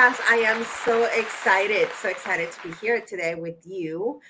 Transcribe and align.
podcast. 0.00 0.20
I 0.30 0.36
am 0.36 0.64
so 0.84 1.04
excited, 1.14 1.88
so 2.00 2.08
excited 2.08 2.50
to 2.52 2.68
be 2.68 2.74
here 2.76 3.00
today 3.02 3.34
with 3.34 3.56
you. 3.66 4.20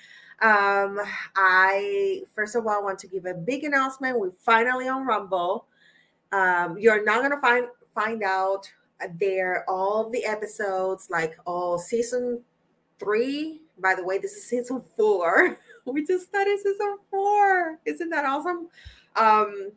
Um, 0.41 0.99
I 1.35 2.23
first 2.35 2.55
of 2.55 2.67
all 2.67 2.83
want 2.83 2.99
to 2.99 3.07
give 3.07 3.25
a 3.25 3.33
big 3.33 3.63
announcement. 3.63 4.19
We're 4.19 4.31
finally 4.37 4.89
on 4.89 5.05
Rumble. 5.05 5.67
Um, 6.31 6.77
you're 6.77 7.03
not 7.05 7.21
gonna 7.21 7.39
find 7.39 7.67
find 7.95 8.21
out 8.23 8.69
there 9.19 9.63
all 9.69 10.09
the 10.09 10.25
episodes, 10.25 11.07
like 11.09 11.37
all 11.45 11.77
season 11.77 12.41
three. 12.99 13.61
By 13.79 13.95
the 13.95 14.03
way, 14.03 14.17
this 14.17 14.33
is 14.33 14.45
season 14.45 14.83
four. 14.97 15.57
we 15.85 16.05
just 16.05 16.27
started 16.27 16.59
season 16.59 16.97
four. 17.09 17.79
Isn't 17.85 18.09
that 18.09 18.25
awesome? 18.25 18.67
Um, 19.15 19.71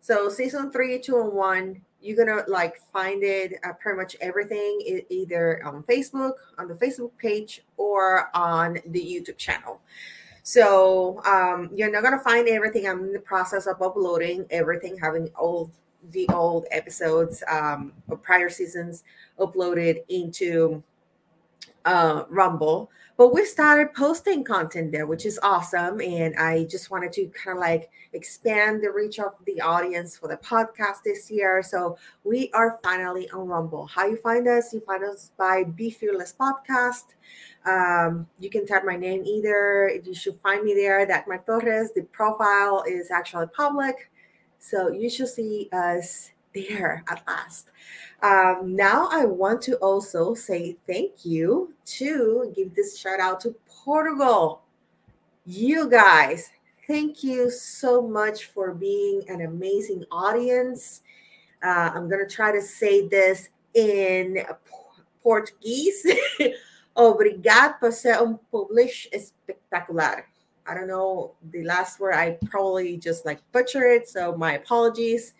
so 0.00 0.28
season 0.28 0.70
three, 0.70 0.98
two, 0.98 1.20
and 1.20 1.32
one 1.32 1.82
you're 2.02 2.16
gonna 2.16 2.42
like 2.48 2.80
find 2.92 3.22
it 3.22 3.54
uh, 3.64 3.72
pretty 3.74 3.96
much 3.96 4.16
everything 4.20 5.02
either 5.08 5.64
on 5.64 5.82
facebook 5.84 6.32
on 6.58 6.68
the 6.68 6.74
facebook 6.74 7.10
page 7.18 7.62
or 7.76 8.30
on 8.36 8.78
the 8.86 9.00
youtube 9.00 9.38
channel. 9.38 9.80
So 10.42 11.22
um, 11.24 11.70
you're 11.72 11.90
not 11.90 12.02
gonna 12.02 12.18
find 12.18 12.48
everything. 12.48 12.88
I'm 12.88 13.04
in 13.04 13.12
the 13.12 13.20
process 13.20 13.66
of 13.66 13.80
uploading 13.80 14.44
everything 14.50 14.98
having 14.98 15.28
all 15.36 15.70
the 16.10 16.28
old 16.30 16.66
episodes 16.72 17.44
um, 17.48 17.92
of 18.10 18.22
prior 18.22 18.48
seasons 18.48 19.04
uploaded 19.38 20.02
into 20.08 20.82
uh, 21.84 22.24
rumble 22.28 22.90
but 23.16 23.34
we 23.34 23.44
started 23.44 23.92
posting 23.94 24.44
content 24.44 24.92
there 24.92 25.06
which 25.06 25.26
is 25.26 25.38
awesome 25.42 26.00
and 26.00 26.34
i 26.36 26.64
just 26.64 26.90
wanted 26.90 27.12
to 27.12 27.26
kind 27.28 27.56
of 27.56 27.60
like 27.60 27.90
expand 28.12 28.82
the 28.82 28.90
reach 28.90 29.18
of 29.18 29.32
the 29.46 29.60
audience 29.60 30.16
for 30.16 30.28
the 30.28 30.36
podcast 30.36 31.02
this 31.04 31.30
year. 31.30 31.62
So 31.62 31.96
we 32.24 32.50
are 32.52 32.78
finally 32.82 33.28
on 33.30 33.46
rumble. 33.46 33.86
How 33.86 34.06
you 34.06 34.16
find 34.16 34.46
us? 34.48 34.72
You 34.72 34.80
find 34.80 35.04
us 35.04 35.32
by 35.38 35.64
be 35.64 35.90
fearless 35.90 36.34
podcast. 36.38 37.14
Um, 37.64 38.26
you 38.38 38.50
can 38.50 38.66
type 38.66 38.84
my 38.84 38.96
name 38.96 39.24
either. 39.24 40.00
You 40.04 40.14
should 40.14 40.36
find 40.40 40.64
me 40.64 40.74
there. 40.74 41.06
Dagmar 41.06 41.44
Torres 41.46 41.92
the 41.92 42.02
profile 42.12 42.84
is 42.86 43.10
actually 43.10 43.46
public. 43.48 44.10
So 44.58 44.90
you 44.90 45.10
should 45.10 45.28
see 45.28 45.68
us 45.72 46.30
there 46.54 47.04
at 47.08 47.22
last 47.26 47.70
um, 48.22 48.76
now 48.76 49.08
I 49.10 49.24
want 49.24 49.60
to 49.62 49.76
also 49.78 50.34
say 50.34 50.76
thank 50.86 51.24
you 51.24 51.74
to 51.98 52.52
give 52.54 52.72
this 52.74 52.96
shout 52.96 53.18
out 53.18 53.40
to 53.40 53.54
Portugal. 53.66 54.62
You 55.44 55.90
guys, 55.90 56.50
thank 56.86 57.24
you 57.24 57.50
so 57.50 58.00
much 58.00 58.46
for 58.46 58.74
being 58.74 59.22
an 59.28 59.40
amazing 59.40 60.04
audience. 60.12 61.02
Uh, 61.64 61.90
I'm 61.94 62.08
going 62.08 62.26
to 62.26 62.32
try 62.32 62.52
to 62.52 62.62
say 62.62 63.08
this 63.08 63.48
in 63.74 64.38
Portuguese. 65.22 66.06
Obrigado 66.96 67.80
por 67.80 67.90
ser 67.90 68.18
um 68.20 68.38
publish 68.52 69.08
espectacular. 69.12 70.24
I 70.64 70.74
don't 70.74 70.86
know 70.86 71.32
the 71.50 71.64
last 71.64 71.98
word. 71.98 72.14
I 72.14 72.38
probably 72.44 72.98
just 72.98 73.26
like 73.26 73.40
butcher 73.50 73.84
it. 73.86 74.08
So 74.08 74.36
my 74.36 74.54
apologies. 74.54 75.32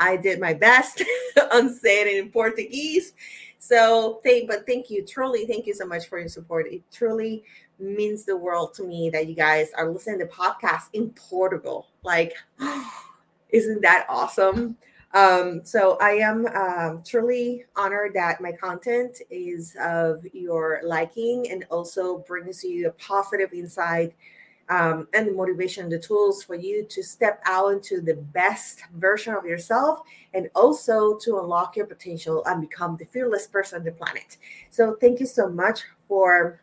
I 0.00 0.16
did 0.16 0.40
my 0.40 0.54
best 0.54 1.04
on 1.52 1.72
saying 1.72 2.08
it 2.08 2.24
in 2.24 2.30
Portuguese. 2.30 3.12
So 3.58 4.20
thank 4.24 4.48
but 4.48 4.66
thank 4.66 4.90
you. 4.90 5.04
Truly, 5.04 5.46
thank 5.46 5.66
you 5.66 5.74
so 5.74 5.86
much 5.86 6.08
for 6.08 6.18
your 6.18 6.28
support. 6.28 6.66
It 6.66 6.82
truly 6.90 7.44
means 7.78 8.24
the 8.24 8.36
world 8.36 8.74
to 8.74 8.82
me 8.82 9.10
that 9.10 9.28
you 9.28 9.34
guys 9.34 9.68
are 9.76 9.90
listening 9.90 10.18
to 10.20 10.26
podcasts 10.26 10.88
in 10.94 11.10
Portugal. 11.10 11.88
Like, 12.02 12.34
isn't 13.50 13.82
that 13.82 14.06
awesome? 14.08 14.76
Um, 15.12 15.64
so 15.64 15.98
I 16.00 16.12
am 16.12 16.46
um, 16.46 17.02
truly 17.04 17.64
honored 17.76 18.14
that 18.14 18.40
my 18.40 18.52
content 18.52 19.20
is 19.28 19.76
of 19.80 20.24
your 20.32 20.80
liking 20.84 21.50
and 21.50 21.64
also 21.70 22.18
brings 22.18 22.62
you 22.62 22.88
a 22.88 22.92
positive 22.92 23.52
insight 23.52 24.14
um, 24.70 25.08
and 25.12 25.26
the 25.26 25.32
motivation, 25.32 25.88
the 25.88 25.98
tools 25.98 26.42
for 26.42 26.54
you 26.54 26.84
to 26.84 27.02
step 27.02 27.42
out 27.44 27.72
into 27.72 28.00
the 28.00 28.14
best 28.14 28.82
version 28.94 29.34
of 29.34 29.44
yourself 29.44 30.00
and 30.32 30.48
also 30.54 31.16
to 31.18 31.40
unlock 31.40 31.76
your 31.76 31.86
potential 31.86 32.42
and 32.46 32.60
become 32.60 32.96
the 32.96 33.04
fearless 33.06 33.48
person 33.48 33.80
on 33.80 33.84
the 33.84 33.92
planet. 33.92 34.38
So, 34.70 34.96
thank 35.00 35.18
you 35.20 35.26
so 35.26 35.48
much 35.48 35.80
for 36.06 36.62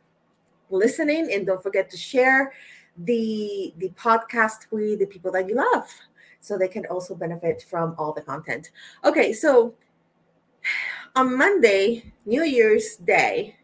listening 0.70 1.30
and 1.32 1.46
don't 1.46 1.62
forget 1.62 1.90
to 1.92 1.98
share 1.98 2.54
the 2.98 3.74
the 3.78 3.90
podcast 3.90 4.72
with 4.72 5.00
the 5.00 5.06
people 5.06 5.32
that 5.32 5.48
you 5.48 5.56
love 5.56 5.88
so 6.40 6.58
they 6.58 6.68
can 6.68 6.86
also 6.88 7.14
benefit 7.14 7.64
from 7.70 7.94
all 7.98 8.14
the 8.14 8.22
content. 8.22 8.72
Okay, 9.04 9.34
so 9.34 9.74
on 11.16 11.38
Monday, 11.38 12.14
New 12.26 12.44
Year's 12.44 12.98
Day, 12.98 13.58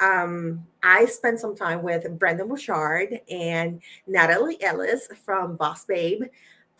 um, 0.00 0.66
I 0.82 1.06
spent 1.06 1.40
some 1.40 1.54
time 1.56 1.82
with 1.82 2.18
Brendon 2.18 2.48
Burchard 2.48 3.20
and 3.30 3.80
Natalie 4.06 4.62
Ellis 4.62 5.08
from 5.24 5.56
Boss 5.56 5.84
Babe 5.84 6.24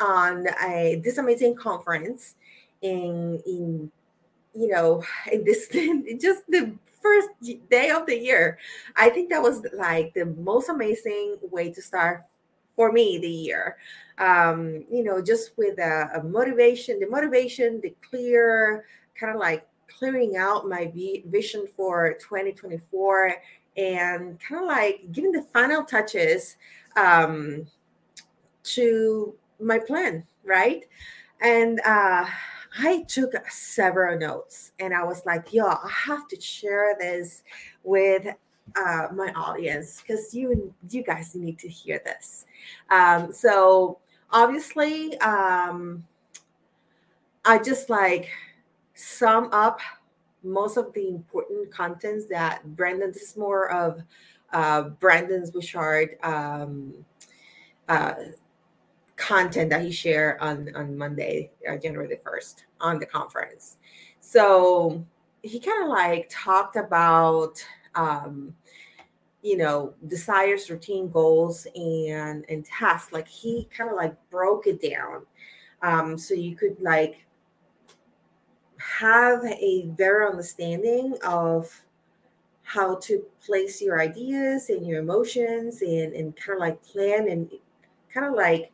on 0.01 0.47
a, 0.65 1.01
this 1.05 1.19
amazing 1.19 1.55
conference 1.55 2.35
in 2.83 3.41
in 3.47 3.91
you 4.55 4.69
know 4.69 5.03
in 5.33 5.45
this 5.45 5.69
just 6.21 6.43
the 6.49 6.75
first 7.01 7.29
day 7.71 7.91
of 7.91 8.07
the 8.07 8.19
year. 8.19 8.59
I 8.97 9.11
think 9.11 9.31
that 9.31 9.43
was 9.43 9.63
like 9.75 10.15
the 10.15 10.27
most 10.27 10.69
amazing 10.69 11.37
way 11.43 11.71
to 11.73 11.83
start 11.83 12.25
for 12.77 12.91
me 12.91 13.19
the 13.19 13.29
year. 13.29 13.77
Um, 14.19 14.85
you 14.91 15.05
know, 15.05 15.21
just 15.21 15.53
with 15.57 15.79
a, 15.79 16.11
a 16.15 16.23
motivation, 16.23 17.01
the 17.01 17.09
motivation, 17.09 17.81
the 17.81 17.95
clear 18.09 18.85
kind 19.19 19.35
of 19.35 19.41
like 19.41 19.67
clearing 19.89 20.37
out 20.37 20.69
my 20.69 20.93
vision 21.27 21.67
for 21.77 22.15
2024 22.21 23.35
and 23.77 24.39
kind 24.41 24.63
of 24.63 24.69
like 24.69 25.11
giving 25.13 25.33
the 25.33 25.43
final 25.53 25.85
touches 25.85 26.57
um, 26.97 27.67
to 28.63 29.35
my 29.61 29.79
plan, 29.79 30.25
right? 30.45 30.85
And 31.41 31.81
uh, 31.85 32.27
I 32.79 33.03
took 33.09 33.35
several 33.51 34.19
notes 34.19 34.73
and 34.79 34.95
I 34.95 35.05
was 35.05 35.25
like, 35.27 35.53
yo, 35.53 35.67
I 35.67 35.91
have 36.07 36.29
to 36.29 36.41
share 36.41 36.97
this 36.99 37.43
with 37.83 38.27
uh, 38.77 39.09
my 39.15 39.31
audience 39.37 40.01
because 40.01 40.35
you 40.35 40.73
you 40.89 41.03
guys 41.03 41.35
need 41.35 41.59
to 41.59 41.69
hear 41.69 42.01
this. 42.05 42.47
Um, 42.91 43.33
so 43.33 43.99
obviously, 44.31 45.19
um, 45.19 46.05
I 47.45 47.59
just 47.59 47.91
like 47.91 48.31
sum 48.95 49.49
up 49.53 49.81
most 50.43 50.77
of 50.77 50.93
the 50.93 51.09
important 51.09 51.71
contents 51.71 52.27
that 52.27 52.65
Brendon, 52.77 53.11
this 53.11 53.23
is 53.23 53.37
more 53.37 53.71
of 53.71 54.03
uh, 54.53 54.83
Brendon's 54.83 55.51
Burchard 55.51 56.17
um, 56.23 56.95
uh, 57.89 58.15
content 59.17 59.71
that 59.71 59.83
he 59.83 59.91
shared 59.91 60.39
on, 60.41 60.75
on 60.77 60.97
Monday, 60.97 61.51
uh, 61.69 61.77
January 61.77 62.09
the 62.09 62.31
1st 62.31 62.65
on 62.81 62.99
the 62.99 63.07
conference. 63.07 63.79
So 64.21 65.05
he 65.43 65.61
kind 65.61 65.85
of 65.85 65.91
like 65.91 66.29
talked 66.31 66.77
about, 66.77 67.65
um, 67.95 68.55
you 69.43 69.57
know, 69.57 69.95
desires, 70.07 70.71
routine 70.71 71.11
goals, 71.11 71.67
and 71.75 72.47
and 72.49 72.65
tasks. 72.65 73.13
Like 73.13 73.29
he 73.29 73.69
kind 73.77 73.91
of 73.91 73.97
like 73.97 74.17
broke 74.31 74.67
it 74.67 74.81
down, 74.81 75.27
um, 75.83 76.17
so 76.17 76.33
you 76.33 76.57
could 76.57 76.81
like 76.81 77.27
have 78.85 79.45
a 79.45 79.87
better 79.97 80.29
understanding 80.29 81.17
of 81.25 81.85
how 82.63 82.97
to 82.97 83.25
place 83.45 83.81
your 83.81 84.01
ideas 84.01 84.69
and 84.71 84.87
your 84.87 85.01
emotions 85.01 85.83
and, 85.83 86.13
and 86.15 86.37
kind 86.37 86.57
of 86.57 86.61
like 86.61 86.83
plan 86.83 87.29
and 87.29 87.51
kind 88.13 88.27
of 88.27 88.35
like 88.35 88.73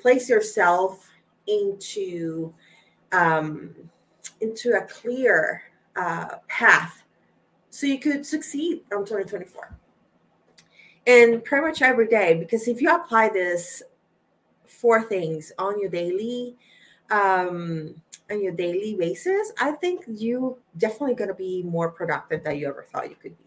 place 0.00 0.28
yourself 0.28 1.10
into 1.46 2.52
um, 3.12 3.70
into 4.40 4.72
a 4.72 4.82
clear 4.82 5.62
uh, 5.96 6.36
path 6.48 7.02
so 7.70 7.86
you 7.86 7.98
could 7.98 8.24
succeed 8.24 8.80
on 8.92 9.00
2024 9.00 9.76
and 11.06 11.44
pretty 11.44 11.66
much 11.66 11.82
every 11.82 12.08
day 12.08 12.34
because 12.34 12.66
if 12.68 12.80
you 12.80 12.94
apply 12.94 13.28
this 13.28 13.82
four 14.66 15.02
things 15.02 15.52
on 15.58 15.78
your 15.78 15.90
daily 15.90 16.56
um, 17.10 17.94
on 18.30 18.42
your 18.42 18.52
daily 18.52 18.94
basis, 18.94 19.52
I 19.60 19.72
think 19.72 20.04
you 20.08 20.58
definitely 20.78 21.14
going 21.14 21.28
to 21.28 21.34
be 21.34 21.62
more 21.62 21.90
productive 21.90 22.42
than 22.44 22.56
you 22.56 22.68
ever 22.68 22.82
thought 22.82 23.10
you 23.10 23.16
could 23.16 23.36
be. 23.36 23.44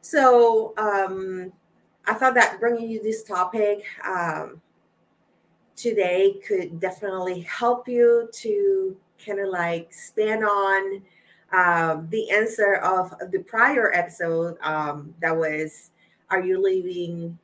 So 0.00 0.72
um, 0.78 1.52
I 2.06 2.14
thought 2.14 2.34
that 2.34 2.60
bringing 2.60 2.88
you 2.88 3.02
this 3.02 3.24
topic 3.24 3.84
um, 4.06 4.60
today 5.74 6.40
could 6.46 6.80
definitely 6.80 7.40
help 7.40 7.88
you 7.88 8.28
to 8.32 8.96
kind 9.24 9.40
of 9.40 9.48
like 9.48 9.92
span 9.92 10.44
on 10.44 11.02
um, 11.52 12.08
the 12.10 12.30
answer 12.30 12.76
of 12.76 13.14
the 13.30 13.40
prior 13.40 13.92
episode 13.94 14.56
um, 14.62 15.14
that 15.20 15.36
was, 15.36 15.90
"Are 16.30 16.40
you 16.40 16.60
living 16.60 17.38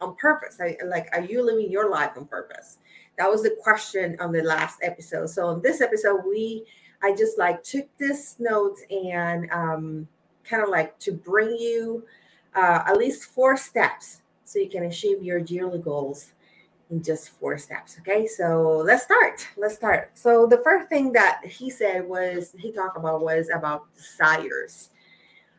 on 0.00 0.16
purpose? 0.16 0.58
Like, 0.86 1.08
are 1.12 1.22
you 1.22 1.42
living 1.42 1.70
your 1.70 1.90
life 1.90 2.12
on 2.16 2.26
purpose?" 2.26 2.78
That 3.18 3.30
was 3.30 3.42
the 3.42 3.56
question 3.62 4.16
on 4.20 4.32
the 4.32 4.42
last 4.42 4.80
episode. 4.82 5.30
So 5.30 5.46
on 5.46 5.62
this 5.62 5.80
episode, 5.80 6.22
we 6.26 6.64
I 7.02 7.14
just 7.14 7.38
like 7.38 7.62
took 7.62 7.86
this 7.98 8.36
notes 8.38 8.82
and 8.90 9.50
um, 9.50 10.08
kind 10.42 10.62
of 10.62 10.70
like 10.70 10.98
to 11.00 11.12
bring 11.12 11.50
you 11.50 12.04
uh, 12.54 12.82
at 12.86 12.96
least 12.96 13.24
four 13.24 13.56
steps 13.56 14.22
so 14.44 14.58
you 14.58 14.68
can 14.68 14.84
achieve 14.84 15.22
your 15.22 15.38
yearly 15.38 15.78
goals 15.80 16.32
in 16.90 17.02
just 17.02 17.30
four 17.30 17.58
steps. 17.58 17.98
Okay, 18.00 18.26
so 18.26 18.82
let's 18.84 19.04
start. 19.04 19.46
Let's 19.56 19.74
start. 19.74 20.12
So 20.14 20.46
the 20.46 20.58
first 20.58 20.88
thing 20.88 21.12
that 21.12 21.44
he 21.44 21.70
said 21.70 22.08
was 22.08 22.54
he 22.58 22.72
talked 22.72 22.96
about 22.96 23.20
was 23.20 23.50
about 23.54 23.84
desires. 23.94 24.90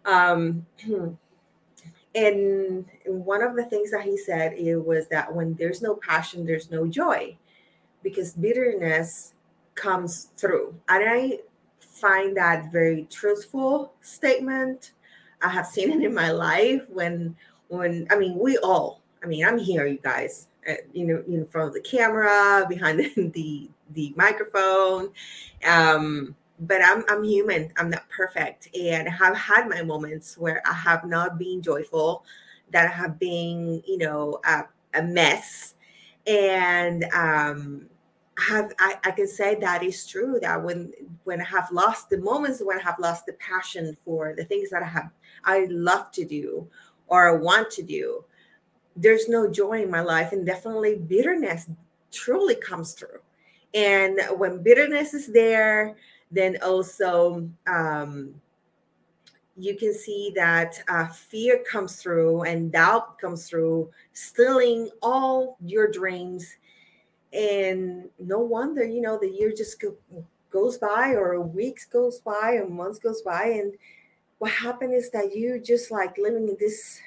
Um, 0.06 0.66
and 2.16 2.86
one 3.06 3.44
of 3.44 3.56
the 3.56 3.66
things 3.66 3.92
that 3.92 4.04
he 4.04 4.18
said 4.18 4.54
it 4.54 4.78
was 4.78 5.08
that 5.10 5.34
when 5.34 5.54
there's 5.56 5.82
no 5.82 5.96
passion, 5.96 6.46
there's 6.46 6.72
no 6.72 6.88
joy, 6.88 7.38
because 8.04 8.34
bitterness 8.34 9.34
comes 9.76 10.30
through. 10.38 10.74
And 10.90 11.04
I 11.08 11.40
find 11.80 12.36
that 12.38 12.72
very 12.72 13.08
truthful 13.12 13.94
statement. 14.02 14.94
I 15.42 15.50
have 15.50 15.68
seen 15.68 15.92
it 15.92 16.04
in 16.04 16.14
my 16.14 16.32
life 16.32 16.82
when 16.90 17.36
when 17.68 18.08
I 18.10 18.18
mean 18.18 18.40
we 18.40 18.58
all. 18.60 19.02
I 19.24 19.28
mean 19.28 19.46
I'm 19.46 19.58
here, 19.60 19.86
you 19.86 20.00
guys 20.02 20.48
you 20.94 21.06
know, 21.06 21.24
in 21.28 21.46
front 21.48 21.70
of 21.70 21.74
the 21.74 21.82
camera, 21.82 22.66
behind 22.68 23.00
the 23.00 23.12
the, 23.34 23.70
the 23.92 24.14
microphone. 24.16 25.10
Um, 25.66 26.36
but 26.60 26.82
I'm 26.84 27.04
I'm 27.10 27.24
human. 27.24 27.72
I'm 27.78 27.90
not 27.90 28.08
perfect, 28.10 28.70
and 28.76 29.08
have 29.10 29.36
had 29.36 29.68
my 29.68 29.82
moments 29.82 30.38
where 30.38 30.62
I 30.66 30.74
have 30.74 31.06
not 31.06 31.38
been 31.38 31.62
joyful, 31.62 32.24
that 32.72 32.86
I 32.86 32.92
have 32.92 33.20
been, 33.20 33.82
you 33.86 33.98
know, 33.98 34.40
a, 34.46 34.64
a 34.94 35.04
mess, 35.04 35.76
and 36.26 37.04
um, 37.14 37.88
have 38.38 38.74
I, 38.80 38.98
I 39.04 39.12
can 39.12 39.28
say 39.28 39.56
that 39.56 39.84
is 39.84 40.06
true. 40.08 40.40
That 40.42 40.64
when 40.64 40.92
when 41.24 41.42
I 41.42 41.46
have 41.46 41.72
lost 41.72 42.10
the 42.10 42.18
moments 42.18 42.62
when 42.64 42.80
I 42.80 42.84
have 42.84 43.00
lost 43.00 43.26
the 43.26 43.34
passion 43.34 43.96
for 44.06 44.34
the 44.36 44.46
things 44.46 44.70
that 44.70 44.84
I 44.84 44.88
have 44.88 45.12
I 45.44 45.68
love 45.70 46.12
to 46.12 46.26
do 46.26 46.68
or 47.08 47.30
I 47.30 47.40
want 47.40 47.70
to 47.72 47.84
do, 47.84 48.24
there's 48.96 49.28
no 49.30 49.50
joy 49.50 49.84
in 49.84 49.92
my 49.92 50.02
life 50.02 50.32
and 50.32 50.46
definitely 50.46 50.96
bitterness 50.96 51.68
truly 52.12 52.56
comes 52.56 52.94
through 52.94 53.20
and 53.74 54.20
when 54.38 54.64
bitterness 54.64 55.14
is 55.14 55.28
there 55.28 55.96
then 56.36 56.58
also 56.62 57.50
um, 57.68 58.34
you 59.58 59.76
can 59.78 59.94
see 59.94 60.32
that 60.36 60.82
uh, 60.90 61.08
fear 61.08 61.64
comes 61.70 61.96
through 61.96 62.44
and 62.44 62.72
doubt 62.72 63.18
comes 63.20 63.48
through 63.48 63.90
stealing 64.14 64.90
all 65.02 65.58
your 65.66 65.90
dreams. 65.90 66.58
And 67.32 68.10
no 68.20 68.40
wonder 68.40 68.84
you 68.84 69.02
know 69.02 69.18
the 69.20 69.30
year 69.30 69.54
just 69.56 69.80
go, 69.82 69.96
goes 70.50 70.78
by 70.78 71.10
or 71.12 71.40
weeks 71.42 71.86
goes 71.86 72.20
by 72.20 72.54
or 72.54 72.68
months 72.68 73.00
goes 73.00 73.22
by. 73.22 73.46
And 73.46 73.74
what 74.38 74.52
happened 74.52 74.94
is 74.94 75.10
that 75.12 75.36
you 75.36 75.60
just 75.60 75.92
like 75.92 76.18
living 76.18 76.48
in 76.50 76.58
this 76.60 77.00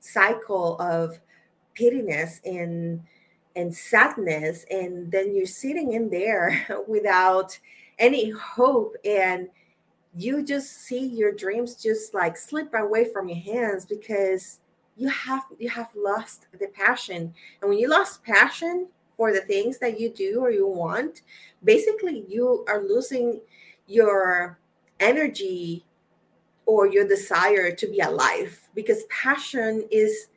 cycle 0.00 0.80
of 0.80 1.18
pittiness 1.78 2.40
and 2.44 3.02
and 3.56 3.74
sadness 3.74 4.64
and 4.70 5.10
then 5.10 5.34
you're 5.34 5.46
sitting 5.46 5.92
in 5.92 6.08
there 6.08 6.66
without 6.88 7.58
any 8.00 8.30
hope 8.30 8.96
and 9.04 9.48
you 10.16 10.44
just 10.44 10.86
see 10.86 11.06
your 11.06 11.32
dreams 11.32 11.76
just 11.76 12.14
like 12.14 12.36
slip 12.36 12.74
away 12.74 13.04
from 13.12 13.28
your 13.28 13.38
hands 13.38 13.86
because 13.86 14.58
you 14.96 15.08
have 15.08 15.44
you 15.58 15.68
have 15.68 15.88
lost 15.94 16.46
the 16.58 16.66
passion. 16.68 17.32
And 17.60 17.68
when 17.68 17.78
you 17.78 17.88
lost 17.88 18.24
passion 18.24 18.88
for 19.16 19.32
the 19.32 19.42
things 19.42 19.78
that 19.78 20.00
you 20.00 20.10
do 20.10 20.40
or 20.40 20.50
you 20.50 20.66
want 20.66 21.22
basically 21.62 22.24
you 22.26 22.64
are 22.66 22.82
losing 22.82 23.40
your 23.86 24.58
energy 24.98 25.84
or 26.66 26.86
your 26.86 27.06
desire 27.06 27.70
to 27.70 27.86
be 27.86 28.00
alive 28.00 28.68
because 28.74 29.04
passion 29.10 29.84
is 29.90 30.28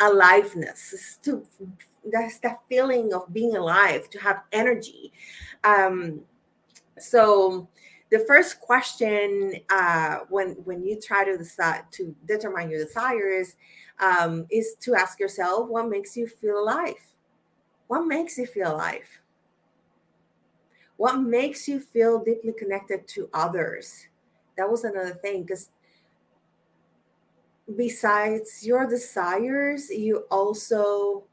aliveness. 0.00 0.92
It's 0.92 1.16
to 1.18 1.44
that's 2.12 2.38
that 2.40 2.60
feeling 2.68 3.12
of 3.12 3.32
being 3.32 3.56
alive 3.56 4.08
to 4.10 4.18
have 4.20 4.42
energy. 4.52 5.12
Um 5.64 6.20
so 7.02 7.68
the 8.10 8.20
first 8.20 8.60
question 8.60 9.54
uh 9.70 10.20
when 10.28 10.52
when 10.64 10.82
you 10.82 10.98
try 11.00 11.24
to 11.24 11.36
decide 11.36 11.82
to 11.92 12.14
determine 12.26 12.70
your 12.70 12.84
desires 12.84 13.56
um 14.00 14.46
is 14.50 14.76
to 14.80 14.94
ask 14.94 15.20
yourself 15.20 15.68
what 15.68 15.88
makes 15.88 16.16
you 16.16 16.26
feel 16.26 16.58
alive? 16.58 16.94
What 17.86 18.06
makes 18.06 18.38
you 18.38 18.46
feel 18.46 18.74
alive? 18.74 19.08
What 20.96 21.20
makes 21.20 21.68
you 21.68 21.80
feel 21.80 22.22
deeply 22.22 22.52
connected 22.52 23.06
to 23.08 23.28
others? 23.32 24.08
That 24.56 24.68
was 24.68 24.84
another 24.84 25.14
thing 25.14 25.42
because 25.42 25.70
besides 27.76 28.66
your 28.66 28.86
desires 28.86 29.90
you 29.90 30.24
also 30.30 31.24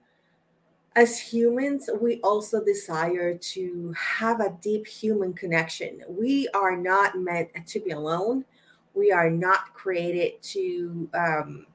as 0.96 1.20
humans 1.20 1.90
we 2.00 2.22
also 2.22 2.64
desire 2.64 3.38
to 3.38 3.94
have 3.98 4.40
a 4.40 4.56
deep 4.62 4.88
human 4.88 5.34
connection. 5.34 6.02
We 6.08 6.48
are 6.54 6.78
not 6.78 7.18
meant 7.18 7.50
to 7.68 7.80
be 7.80 7.92
alone. 7.92 8.46
We 8.94 9.12
are 9.12 9.30
not 9.30 9.74
created 9.74 10.42
to 10.44 11.10
um, 11.14 11.66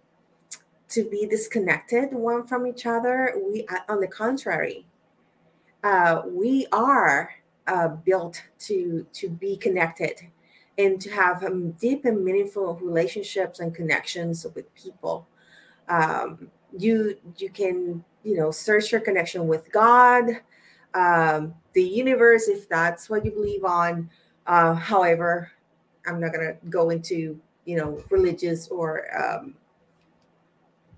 to 0.89 1.09
be 1.09 1.27
disconnected 1.27 2.13
one 2.13 2.47
from 2.47 2.67
each 2.67 2.87
other. 2.87 3.35
We 3.51 3.67
on 3.89 4.01
the 4.01 4.09
contrary 4.09 4.87
uh, 5.83 6.23
we 6.27 6.67
are 6.73 7.35
uh, 7.67 7.89
built 7.89 8.43
to 8.59 9.07
to 9.13 9.29
be 9.29 9.57
connected 9.57 10.21
and 10.79 11.01
to 11.01 11.11
have 11.11 11.45
um, 11.45 11.73
deep 11.73 12.05
and 12.05 12.25
meaningful 12.25 12.79
relationships 12.83 13.61
and 13.61 13.75
connections 13.75 14.47
with 14.55 14.73
people. 14.75 15.27
Um, 15.89 16.51
you 16.77 17.17
you 17.37 17.51
can 17.51 18.05
you 18.23 18.37
know 18.37 18.51
search 18.51 18.93
your 18.93 19.01
connection 19.01 19.47
with 19.49 19.71
god 19.73 20.25
um, 20.95 21.55
the 21.75 21.83
universe 21.83 22.49
if 22.49 22.69
that's 22.69 23.09
what 23.09 23.25
you 23.25 23.31
believe 23.31 23.65
on. 23.65 24.11
Uh, 24.47 24.75
however 24.75 25.51
i'm 26.07 26.19
not 26.19 26.33
going 26.33 26.47
to 26.47 26.57
go 26.69 26.91
into 26.91 27.39
you 27.67 27.77
know 27.77 28.03
religious 28.11 28.69
or 28.69 29.07
um, 29.17 29.55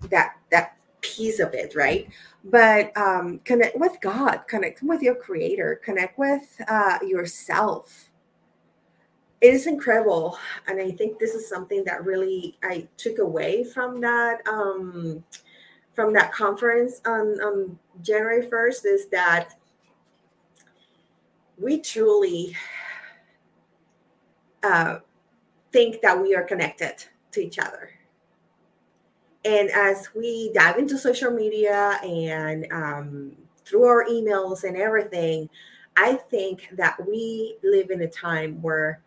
that 0.09 0.35
that 0.49 0.77
piece 1.01 1.39
of 1.39 1.53
it 1.53 1.75
right? 1.75 2.07
But 2.45 2.95
um, 2.97 3.39
connect 3.45 3.77
with 3.77 3.97
god 4.01 4.43
connect 4.47 4.81
with 4.81 5.01
your 5.01 5.15
creator 5.15 5.79
connect 5.83 6.17
with 6.17 6.61
uh, 6.67 6.99
yourself. 7.05 8.09
It 9.41 9.53
is 9.53 9.67
incredible 9.67 10.37
and 10.67 10.79
i 10.79 10.89
think 10.91 11.19
this 11.19 11.33
is 11.33 11.49
something 11.49 11.83
that 11.83 12.05
really 12.05 12.57
i 12.63 12.87
took 12.95 13.19
away 13.19 13.65
from 13.65 13.99
that 13.99 14.39
um, 14.47 15.21
from 15.93 16.13
that 16.13 16.31
conference 16.31 17.01
on, 17.05 17.39
on 17.41 17.79
january 18.01 18.45
1st 18.45 18.85
is 18.85 19.07
that 19.09 19.55
we 21.57 21.79
truly 21.79 22.55
uh, 24.63 24.97
think 25.71 26.01
that 26.01 26.19
we 26.19 26.35
are 26.35 26.43
connected 26.43 26.95
to 27.31 27.41
each 27.41 27.59
other 27.59 27.89
and 29.45 29.69
as 29.71 30.09
we 30.15 30.51
dive 30.53 30.77
into 30.77 30.97
social 30.97 31.31
media 31.31 31.99
and 32.03 32.65
um, 32.71 33.35
through 33.65 33.85
our 33.85 34.05
emails 34.05 34.63
and 34.63 34.77
everything 34.77 35.49
i 35.97 36.13
think 36.13 36.69
that 36.73 36.95
we 37.07 37.57
live 37.63 37.89
in 37.91 38.01
a 38.01 38.07
time 38.07 38.61
where 38.61 39.01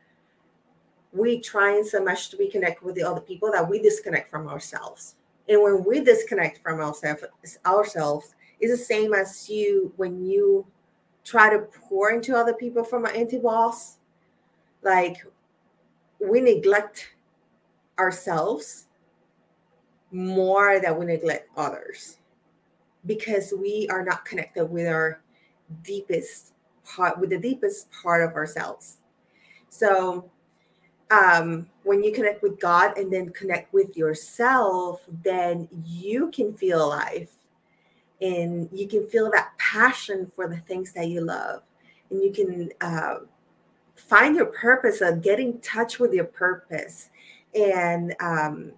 we 1.17 1.41
trying 1.41 1.83
so 1.83 2.03
much 2.03 2.29
to 2.31 2.37
be 2.37 2.49
connected 2.49 2.85
with 2.85 2.95
the 2.95 3.03
other 3.03 3.21
people 3.21 3.51
that 3.51 3.69
we 3.69 3.81
disconnect 3.81 4.31
from 4.31 4.49
ourselves. 4.49 5.17
And 5.49 5.63
when 5.63 5.85
we 5.85 6.01
disconnect 6.01 6.63
from 6.63 6.81
ourselves, 6.81 7.25
ourselves 7.65 8.35
is 8.61 8.71
the 8.71 8.85
same 8.85 9.15
as 9.15 9.49
you 9.49 9.93
when 9.97 10.25
you 10.25 10.67
try 11.25 11.51
to 11.51 11.61
pour 11.89 12.11
into 12.11 12.37
other 12.37 12.55
people 12.55 12.85
from 12.85 13.05
an 13.05 13.15
empty 13.15 13.39
boss. 13.39 13.99
Like 14.83 15.19
we 16.21 16.41
neglect 16.41 17.15
ourselves 17.99 18.87
more 20.11 20.81
than 20.81 20.99
we 20.99 21.07
neglect 21.07 21.49
others 21.57 22.19
because 23.05 23.53
we 23.57 23.89
are 23.91 24.05
not 24.05 24.25
connected 24.25 24.67
with 24.67 24.87
our 24.87 25.21
deepest 25.83 26.53
part 26.85 27.19
with 27.19 27.31
the 27.31 27.39
deepest 27.39 27.91
part 27.91 28.23
of 28.23 28.35
ourselves. 28.35 28.99
So 29.69 30.31
um, 31.11 31.67
when 31.87 32.03
you 32.03 32.11
connect 32.11 32.43
with 32.43 32.59
God 32.59 32.99
and 32.99 33.13
then 33.13 33.31
connect 33.31 33.73
with 33.73 33.97
yourself, 33.97 35.03
then 35.23 35.69
you 35.85 36.33
can 36.33 36.53
feel 36.53 36.85
alive 36.85 37.31
and 38.21 38.69
you 38.73 38.89
can 38.89 39.07
feel 39.09 39.31
that 39.31 39.57
passion 39.57 40.29
for 40.35 40.49
the 40.49 40.57
things 40.57 40.93
that 40.95 41.07
you 41.07 41.21
love. 41.21 41.63
And 42.11 42.21
you 42.21 42.33
can 42.33 42.71
uh, 42.81 43.19
find 43.95 44.35
your 44.35 44.47
purpose 44.47 45.01
and 45.01 45.23
get 45.23 45.39
in 45.39 45.61
touch 45.61 46.01
with 46.01 46.13
your 46.13 46.25
purpose. 46.25 47.11
And, 47.55 48.17
um, 48.19 48.73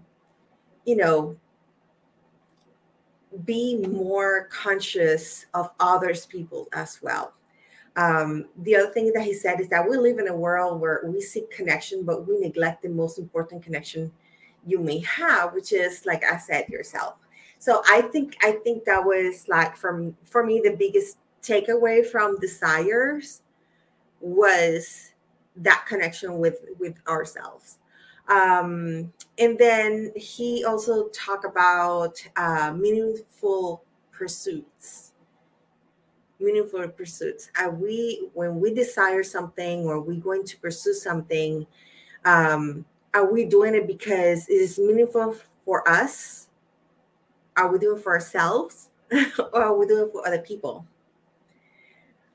you 0.84 0.96
know, 0.96 1.34
be 3.46 3.78
more 3.86 4.48
conscious 4.52 5.46
of 5.54 5.70
others 5.80 6.26
people 6.26 6.68
as 6.74 6.98
well 7.00 7.32
Um, 7.98 8.46
the 8.62 8.76
other 8.76 8.90
thing 8.90 9.12
that 9.12 9.24
he 9.24 9.34
said 9.34 9.60
is 9.60 9.68
that 9.68 9.88
we 9.88 9.96
live 9.96 10.18
in 10.18 10.28
a 10.28 10.36
world 10.36 10.80
where 10.80 11.02
we 11.04 11.20
seek 11.20 11.50
connection, 11.50 12.04
but 12.04 12.26
we 12.26 12.38
neglect 12.38 12.82
the 12.82 12.88
most 12.88 13.18
important 13.18 13.62
connection 13.62 14.12
you 14.64 14.78
may 14.78 15.00
have, 15.00 15.52
which 15.52 15.72
is 15.72 16.06
like 16.06 16.24
I 16.24 16.38
said, 16.38 16.68
yourself. 16.68 17.16
So 17.58 17.82
I 17.90 18.02
think 18.02 18.36
I 18.42 18.52
think 18.62 18.84
that 18.84 19.04
was 19.04 19.48
like 19.48 19.76
from 19.76 20.16
for 20.22 20.44
me 20.44 20.60
the 20.62 20.76
biggest 20.76 21.18
takeaway 21.42 22.06
from 22.06 22.38
desires 22.38 23.42
was 24.20 25.12
that 25.56 25.84
connection 25.88 26.38
with 26.38 26.60
with 26.78 26.94
ourselves 27.08 27.78
um, 28.28 29.12
and 29.38 29.58
then 29.58 30.12
he 30.14 30.64
also 30.64 31.08
talked 31.08 31.44
about 31.44 32.22
uh, 32.36 32.72
meaningful 32.76 33.82
pursuits 34.12 35.07
meaningful 36.40 36.86
pursuits. 36.88 37.50
Are 37.58 37.70
we 37.70 38.28
when 38.34 38.60
we 38.60 38.72
desire 38.72 39.22
something 39.22 39.84
or 39.84 40.00
we 40.00 40.16
going 40.16 40.44
to 40.44 40.56
pursue 40.58 40.94
something 40.94 41.66
um, 42.24 42.84
are 43.14 43.30
we 43.30 43.44
doing 43.44 43.74
it 43.74 43.86
because 43.86 44.48
it 44.48 44.54
is 44.54 44.78
meaningful 44.78 45.36
for 45.64 45.88
us? 45.88 46.48
Are 47.56 47.72
we 47.72 47.78
doing 47.78 47.98
it 47.98 48.02
for 48.02 48.12
ourselves 48.12 48.90
or 49.52 49.62
are 49.62 49.76
we 49.76 49.86
doing 49.86 50.06
it 50.06 50.12
for 50.12 50.26
other 50.26 50.40
people? 50.40 50.86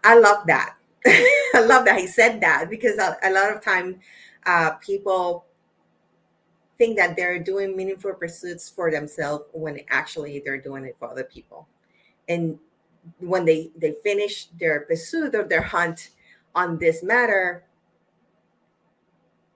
I 0.04 0.18
love 0.18 0.46
that. 0.48 0.76
I 1.06 1.66
love 1.66 1.86
that 1.86 2.00
he 2.00 2.08
said 2.08 2.42
that 2.42 2.70
because 2.70 2.98
a, 2.98 3.18
a 3.24 3.32
lot 3.32 3.56
of 3.56 3.62
time 3.62 4.00
uh, 4.46 4.72
people 4.72 5.46
think 6.78 6.98
that 6.98 7.16
they're 7.16 7.40
doing 7.40 7.78
meaningful 7.78 8.14
pursuits 8.14 8.70
for 8.70 8.92
themselves 8.92 9.46
when 9.54 9.80
actually 9.90 10.42
they're 10.44 10.60
doing 10.60 10.86
it 10.86 10.96
for 10.98 11.10
other 11.10 11.24
people. 11.24 11.68
And 12.28 12.58
when 13.20 13.46
they 13.46 13.72
they 13.78 13.96
finish 14.04 14.46
their 14.60 14.82
pursuit 14.82 15.36
or 15.36 15.44
their 15.44 15.62
hunt 15.62 16.10
on 16.56 16.78
this 16.78 17.04
matter 17.04 17.66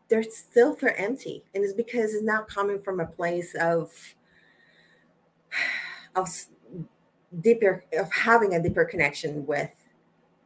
they're 0.09 0.23
still 0.23 0.73
feel 0.73 0.91
empty. 0.97 1.43
And 1.53 1.63
it's 1.63 1.73
because 1.73 2.13
it's 2.13 2.23
not 2.23 2.47
coming 2.47 2.81
from 2.81 2.99
a 2.99 3.05
place 3.05 3.55
of 3.55 3.91
of 6.15 6.29
deeper 7.41 7.83
of 7.97 8.11
having 8.11 8.53
a 8.55 8.61
deeper 8.61 8.85
connection 8.85 9.45
with 9.45 9.71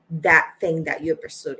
that 0.10 0.53
thing 0.60 0.84
that 0.84 1.03
you're 1.03 1.15
pursuing. 1.15 1.58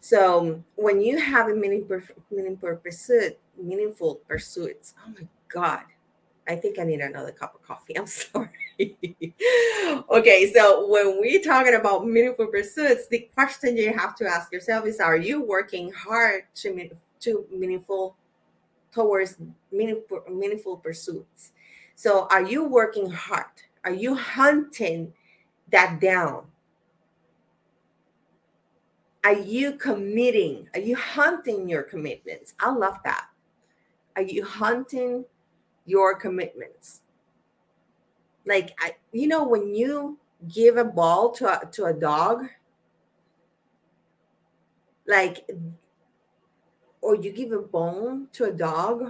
So 0.00 0.62
when 0.76 1.00
you 1.00 1.18
have 1.18 1.48
a 1.48 1.54
meaningful 1.54 2.00
meaningful 2.30 2.76
pursuit 2.76 3.38
meaningful 3.60 4.20
pursuits 4.26 4.94
oh 5.06 5.10
my 5.10 5.26
god 5.48 5.82
i 6.48 6.56
think 6.56 6.78
i 6.78 6.82
need 6.82 7.00
another 7.00 7.32
cup 7.32 7.54
of 7.54 7.62
coffee. 7.62 7.96
I'm 7.98 8.06
sorry 8.06 8.48
okay, 10.10 10.52
so 10.52 10.88
when 10.88 11.20
we're 11.20 11.42
talking 11.42 11.74
about 11.74 12.06
meaningful 12.06 12.46
pursuits, 12.46 13.08
the 13.08 13.28
question 13.34 13.76
you 13.76 13.92
have 13.92 14.14
to 14.16 14.26
ask 14.26 14.52
yourself 14.52 14.86
is: 14.86 15.00
Are 15.00 15.16
you 15.16 15.42
working 15.42 15.92
hard 15.92 16.44
to 16.56 16.90
to 17.20 17.46
meaningful 17.52 18.16
towards 18.92 19.36
meaningful 19.72 20.22
meaningful 20.30 20.76
pursuits? 20.76 21.52
So, 21.94 22.26
are 22.30 22.42
you 22.42 22.64
working 22.64 23.10
hard? 23.10 23.44
Are 23.84 23.92
you 23.92 24.14
hunting 24.14 25.12
that 25.70 26.00
down? 26.00 26.44
Are 29.24 29.38
you 29.38 29.72
committing? 29.72 30.68
Are 30.72 30.80
you 30.80 30.96
hunting 30.96 31.68
your 31.68 31.82
commitments? 31.82 32.54
I 32.58 32.70
love 32.70 32.96
that. 33.04 33.26
Are 34.16 34.22
you 34.22 34.44
hunting 34.44 35.26
your 35.84 36.14
commitments? 36.14 37.02
Like 38.50 38.74
I, 38.80 38.96
you 39.12 39.28
know 39.28 39.44
when 39.44 39.74
you 39.74 40.18
give 40.52 40.76
a 40.76 40.84
ball 40.84 41.30
to 41.30 41.46
a, 41.46 41.70
to 41.70 41.84
a 41.84 41.92
dog 41.94 42.46
like 45.06 45.48
or 47.00 47.14
you 47.14 47.32
give 47.32 47.52
a 47.52 47.58
bone 47.58 48.26
to 48.32 48.44
a 48.44 48.52
dog 48.52 49.02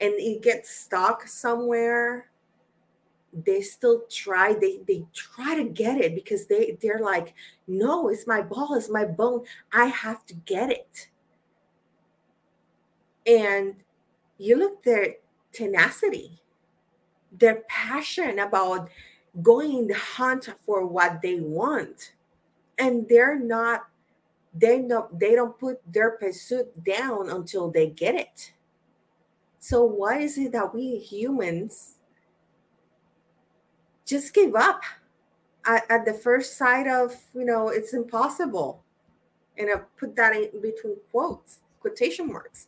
and 0.00 0.14
it 0.14 0.42
gets 0.42 0.70
stuck 0.70 1.26
somewhere 1.26 2.30
they 3.32 3.60
still 3.60 4.04
try 4.08 4.54
they 4.54 4.80
they 4.86 5.04
try 5.12 5.54
to 5.54 5.64
get 5.64 5.98
it 5.98 6.14
because 6.14 6.46
they 6.46 6.78
they're 6.80 7.00
like 7.00 7.34
no 7.66 8.08
it's 8.08 8.26
my 8.26 8.40
ball 8.40 8.74
it's 8.74 8.88
my 8.88 9.04
bone 9.04 9.44
i 9.72 9.86
have 9.86 10.24
to 10.24 10.34
get 10.34 10.70
it. 10.70 11.08
And 13.26 13.74
you 14.38 14.56
look 14.56 14.82
their 14.82 15.16
tenacity 15.52 16.40
their 17.32 17.62
passion 17.68 18.38
about 18.38 18.88
going 19.42 19.88
the 19.88 19.94
hunt 19.94 20.48
for 20.64 20.86
what 20.86 21.22
they 21.22 21.40
want. 21.40 22.12
And 22.78 23.08
they're 23.08 23.38
not 23.38 23.86
they 24.54 24.78
not 24.78 25.18
they 25.18 25.34
don't 25.34 25.58
put 25.58 25.80
their 25.92 26.12
pursuit 26.12 26.84
down 26.84 27.30
until 27.30 27.70
they 27.70 27.88
get 27.88 28.14
it. 28.14 28.52
So 29.58 29.84
why 29.84 30.20
is 30.20 30.38
it 30.38 30.52
that 30.52 30.74
we 30.74 30.96
humans 30.98 31.96
just 34.06 34.32
give 34.32 34.54
up 34.54 34.82
at, 35.66 35.84
at 35.90 36.04
the 36.06 36.14
first 36.14 36.56
sight 36.56 36.86
of 36.86 37.14
you 37.34 37.44
know 37.44 37.68
it's 37.68 37.92
impossible? 37.92 38.82
And 39.58 39.70
i 39.70 39.76
put 39.98 40.14
that 40.16 40.36
in 40.36 40.62
between 40.62 40.96
quotes 41.10 41.58
quotation 41.80 42.28
marks. 42.28 42.66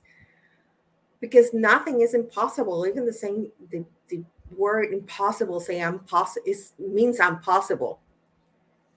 Because 1.20 1.52
nothing 1.52 2.00
is 2.00 2.14
impossible. 2.14 2.86
Even 2.86 3.04
the 3.04 3.12
same 3.12 3.48
the, 3.70 3.78
the 3.78 3.84
word 4.56 4.92
impossible 4.92 5.60
say 5.60 5.82
I'm 5.82 6.00
possible 6.00 6.46
it 6.46 6.56
means 6.78 7.20
I'm 7.20 7.40
possible. 7.40 8.00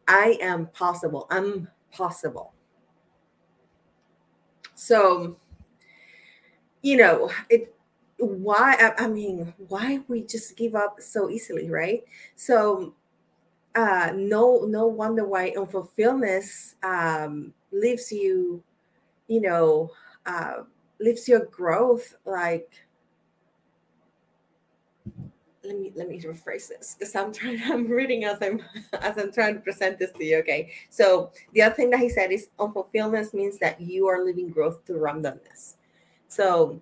I 0.07 0.38
am 0.41 0.67
possible. 0.67 1.27
I'm 1.29 1.69
possible. 1.91 2.53
So, 4.75 5.38
you 6.81 6.98
know, 6.98 7.31
it 7.50 7.74
why 8.17 8.93
I, 8.98 9.07
mean, 9.07 9.53
why 9.67 10.00
we 10.07 10.24
just 10.24 10.55
give 10.55 10.75
up 10.75 11.01
so 11.01 11.29
easily, 11.29 11.69
right? 11.69 12.03
So 12.36 12.95
uh 13.75 14.12
no 14.15 14.65
no 14.67 14.86
wonder 14.86 15.25
why 15.25 15.51
unfulfilledness 15.51 16.75
um 16.83 17.53
leaves 17.72 18.12
you, 18.12 18.63
you 19.27 19.41
know, 19.41 19.91
uh 20.25 20.63
leaves 21.00 21.27
your 21.27 21.45
growth 21.45 22.15
like 22.25 22.72
let 25.63 25.79
me 25.79 25.91
let 25.96 26.10
me 26.10 26.20
rephrase 26.20 26.67
this 26.67 26.96
because 26.98 27.15
I'm 27.15 27.34
trying 27.34 27.62
I'm 27.65 27.88
reading 27.88 28.25
as 28.25 28.38
I'm 28.41 28.62
as 29.01 29.17
I'm 29.17 29.32
trying 29.32 29.55
to 29.55 29.60
present 29.62 30.00
this 30.00 30.12
to 30.13 30.24
you. 30.24 30.38
Okay. 30.39 30.72
So 30.89 31.32
the 31.53 31.62
other 31.62 31.75
thing 31.75 31.89
that 31.91 32.00
he 32.00 32.10
said 32.10 32.32
is 32.32 32.50
unfulfillment 32.60 33.34
means 33.34 33.60
that 33.60 33.79
you 33.79 34.08
are 34.08 34.24
living 34.24 34.50
growth 34.50 34.79
through 34.86 35.00
randomness. 35.00 35.75
So 36.27 36.79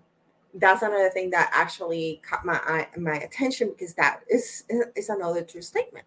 that's 0.55 0.81
another 0.81 1.09
thing 1.09 1.29
that 1.29 1.49
actually 1.53 2.21
caught 2.27 2.45
my 2.45 2.59
eye, 2.65 2.87
my 2.97 3.15
attention 3.15 3.69
because 3.69 3.93
that 3.95 4.21
is 4.29 4.63
is 4.95 5.09
another 5.09 5.43
true 5.43 5.61
statement. 5.61 6.05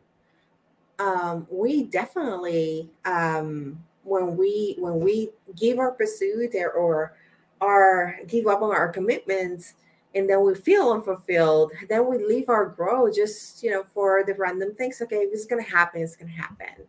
Um, 0.99 1.47
we 1.51 1.85
definitely 1.85 2.91
um, 3.05 3.83
when 4.03 4.37
we 4.37 4.77
when 4.79 5.01
we 5.01 5.31
give 5.57 5.79
our 5.79 5.93
pursuit 5.93 6.55
or, 6.55 6.71
or 6.71 7.17
or 7.61 8.19
give 8.27 8.47
up 8.47 8.63
on 8.63 8.73
our 8.73 8.89
commitments, 8.89 9.75
and 10.15 10.29
then 10.29 10.43
we 10.45 10.55
feel 10.55 10.93
unfulfilled 10.93 11.73
then 11.89 12.09
we 12.09 12.19
leave 12.19 12.49
our 12.49 12.67
growth 12.67 13.15
just 13.15 13.63
you 13.63 13.71
know 13.71 13.85
for 13.93 14.25
the 14.27 14.35
random 14.35 14.75
things. 14.75 15.01
Okay 15.03 15.17
if 15.17 15.33
it's 15.33 15.47
gonna 15.47 15.63
happen 15.63 16.03
it's 16.03 16.17
gonna 16.17 16.31
happen. 16.31 16.87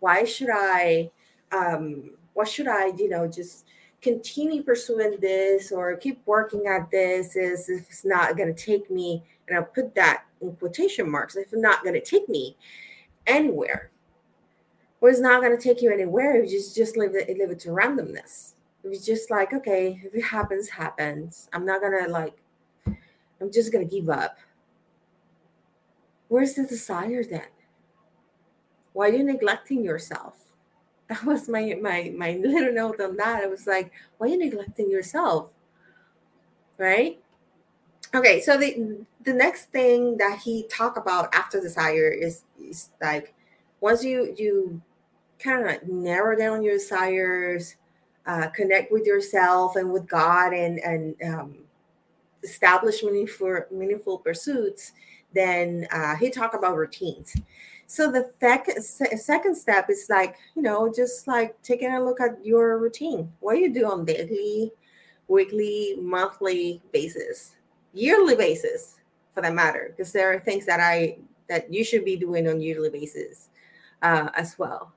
Why 0.00 0.24
should 0.24 0.50
i 0.52 1.10
um 1.52 2.10
what 2.34 2.48
should 2.48 2.68
i 2.68 2.86
you 2.86 3.08
know 3.08 3.26
just 3.26 3.66
continue 4.02 4.62
pursuing 4.62 5.18
this 5.20 5.72
or 5.72 5.96
keep 5.96 6.20
working 6.26 6.66
at 6.66 6.90
this 6.90 7.36
is 7.36 7.68
if 7.68 7.88
it's 7.88 8.04
not 8.04 8.36
gonna 8.36 8.52
take 8.52 8.90
me 8.90 9.24
and 9.48 9.56
i'll 9.56 9.64
put 9.64 9.94
that 9.94 10.24
in 10.40 10.54
quotation 10.56 11.08
marks 11.08 11.36
if 11.36 11.52
it's 11.52 11.62
not 11.62 11.84
gonna 11.84 12.00
take 12.00 12.28
me 12.28 12.56
anywhere. 13.26 13.90
Well 15.00 15.10
it's 15.10 15.20
not 15.20 15.42
gonna 15.42 15.60
take 15.60 15.82
you 15.82 15.92
anywhere 15.92 16.42
you 16.42 16.50
just 16.50 16.74
just 16.74 16.96
leave 16.96 17.14
it 17.14 17.28
leave 17.28 17.50
it 17.50 17.60
to 17.60 17.68
randomness 17.68 18.53
it's 18.84 19.04
just 19.04 19.30
like, 19.30 19.52
okay, 19.52 20.00
if 20.04 20.14
it 20.14 20.22
happens, 20.22 20.68
happens. 20.68 21.48
I'm 21.52 21.64
not 21.64 21.80
gonna 21.80 22.08
like, 22.08 22.36
I'm 23.40 23.50
just 23.50 23.72
gonna 23.72 23.84
give 23.84 24.08
up. 24.10 24.36
Where's 26.28 26.54
the 26.54 26.64
desire 26.64 27.24
then? 27.24 27.46
Why 28.92 29.08
are 29.08 29.12
you 29.12 29.24
neglecting 29.24 29.84
yourself? 29.84 30.40
That 31.08 31.22
was 31.24 31.50
my 31.50 31.76
my 31.82 32.14
my 32.16 32.40
little 32.42 32.72
note 32.72 32.98
on 32.98 33.16
that. 33.16 33.42
I 33.44 33.46
was 33.46 33.66
like, 33.66 33.92
why 34.16 34.26
are 34.26 34.30
you 34.30 34.38
neglecting 34.38 34.90
yourself? 34.90 35.50
Right? 36.78 37.20
Okay, 38.14 38.40
so 38.40 38.56
the 38.56 39.04
the 39.22 39.34
next 39.34 39.66
thing 39.66 40.16
that 40.16 40.38
he 40.38 40.66
talked 40.68 40.96
about 40.96 41.34
after 41.34 41.60
desire 41.60 42.08
is 42.08 42.44
is 42.58 42.90
like 43.02 43.34
once 43.80 44.02
you 44.02 44.34
you 44.38 44.80
kind 45.38 45.60
of 45.60 45.66
like 45.66 45.86
narrow 45.86 46.36
down 46.36 46.62
your 46.62 46.78
desires, 46.78 47.76
uh, 48.26 48.48
connect 48.48 48.90
with 48.90 49.06
yourself 49.06 49.76
and 49.76 49.92
with 49.92 50.06
God 50.06 50.52
and 50.52 50.78
and 50.80 51.14
um, 51.22 51.54
establish 52.42 53.02
meaningful 53.02 53.60
meaningful 53.70 54.18
pursuits, 54.18 54.92
then 55.34 55.86
uh, 55.92 56.16
he 56.16 56.30
talked 56.30 56.54
about 56.54 56.76
routines. 56.76 57.34
So 57.86 58.10
the 58.10 58.30
sec- 58.40 59.18
second 59.18 59.56
step 59.56 59.90
is 59.90 60.06
like, 60.08 60.36
you 60.56 60.62
know, 60.62 60.90
just 60.94 61.28
like 61.28 61.60
taking 61.62 61.92
a 61.92 62.02
look 62.02 62.20
at 62.20 62.44
your 62.44 62.78
routine. 62.78 63.30
What 63.40 63.58
you 63.58 63.72
do 63.72 63.86
on 63.90 64.04
daily, 64.04 64.72
weekly, 65.28 65.96
monthly 66.00 66.82
basis, 66.92 67.56
yearly 67.92 68.36
basis, 68.36 69.00
for 69.34 69.42
that 69.42 69.54
matter, 69.54 69.92
because 69.94 70.12
there 70.12 70.32
are 70.32 70.40
things 70.40 70.64
that 70.66 70.80
I 70.80 71.18
that 71.48 71.72
you 71.72 71.84
should 71.84 72.04
be 72.04 72.16
doing 72.16 72.48
on 72.48 72.60
yearly 72.60 72.88
basis 72.88 73.50
uh, 74.02 74.30
as 74.34 74.58
well. 74.58 74.92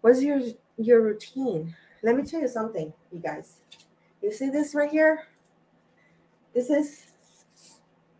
What's 0.00 0.22
your 0.22 0.40
your 0.76 1.02
routine? 1.02 1.74
Let 2.02 2.16
me 2.16 2.22
tell 2.24 2.40
you 2.40 2.48
something, 2.48 2.92
you 3.12 3.18
guys. 3.18 3.56
You 4.22 4.32
see 4.32 4.50
this 4.50 4.74
right 4.74 4.90
here? 4.90 5.26
This 6.54 6.70
is 6.70 7.06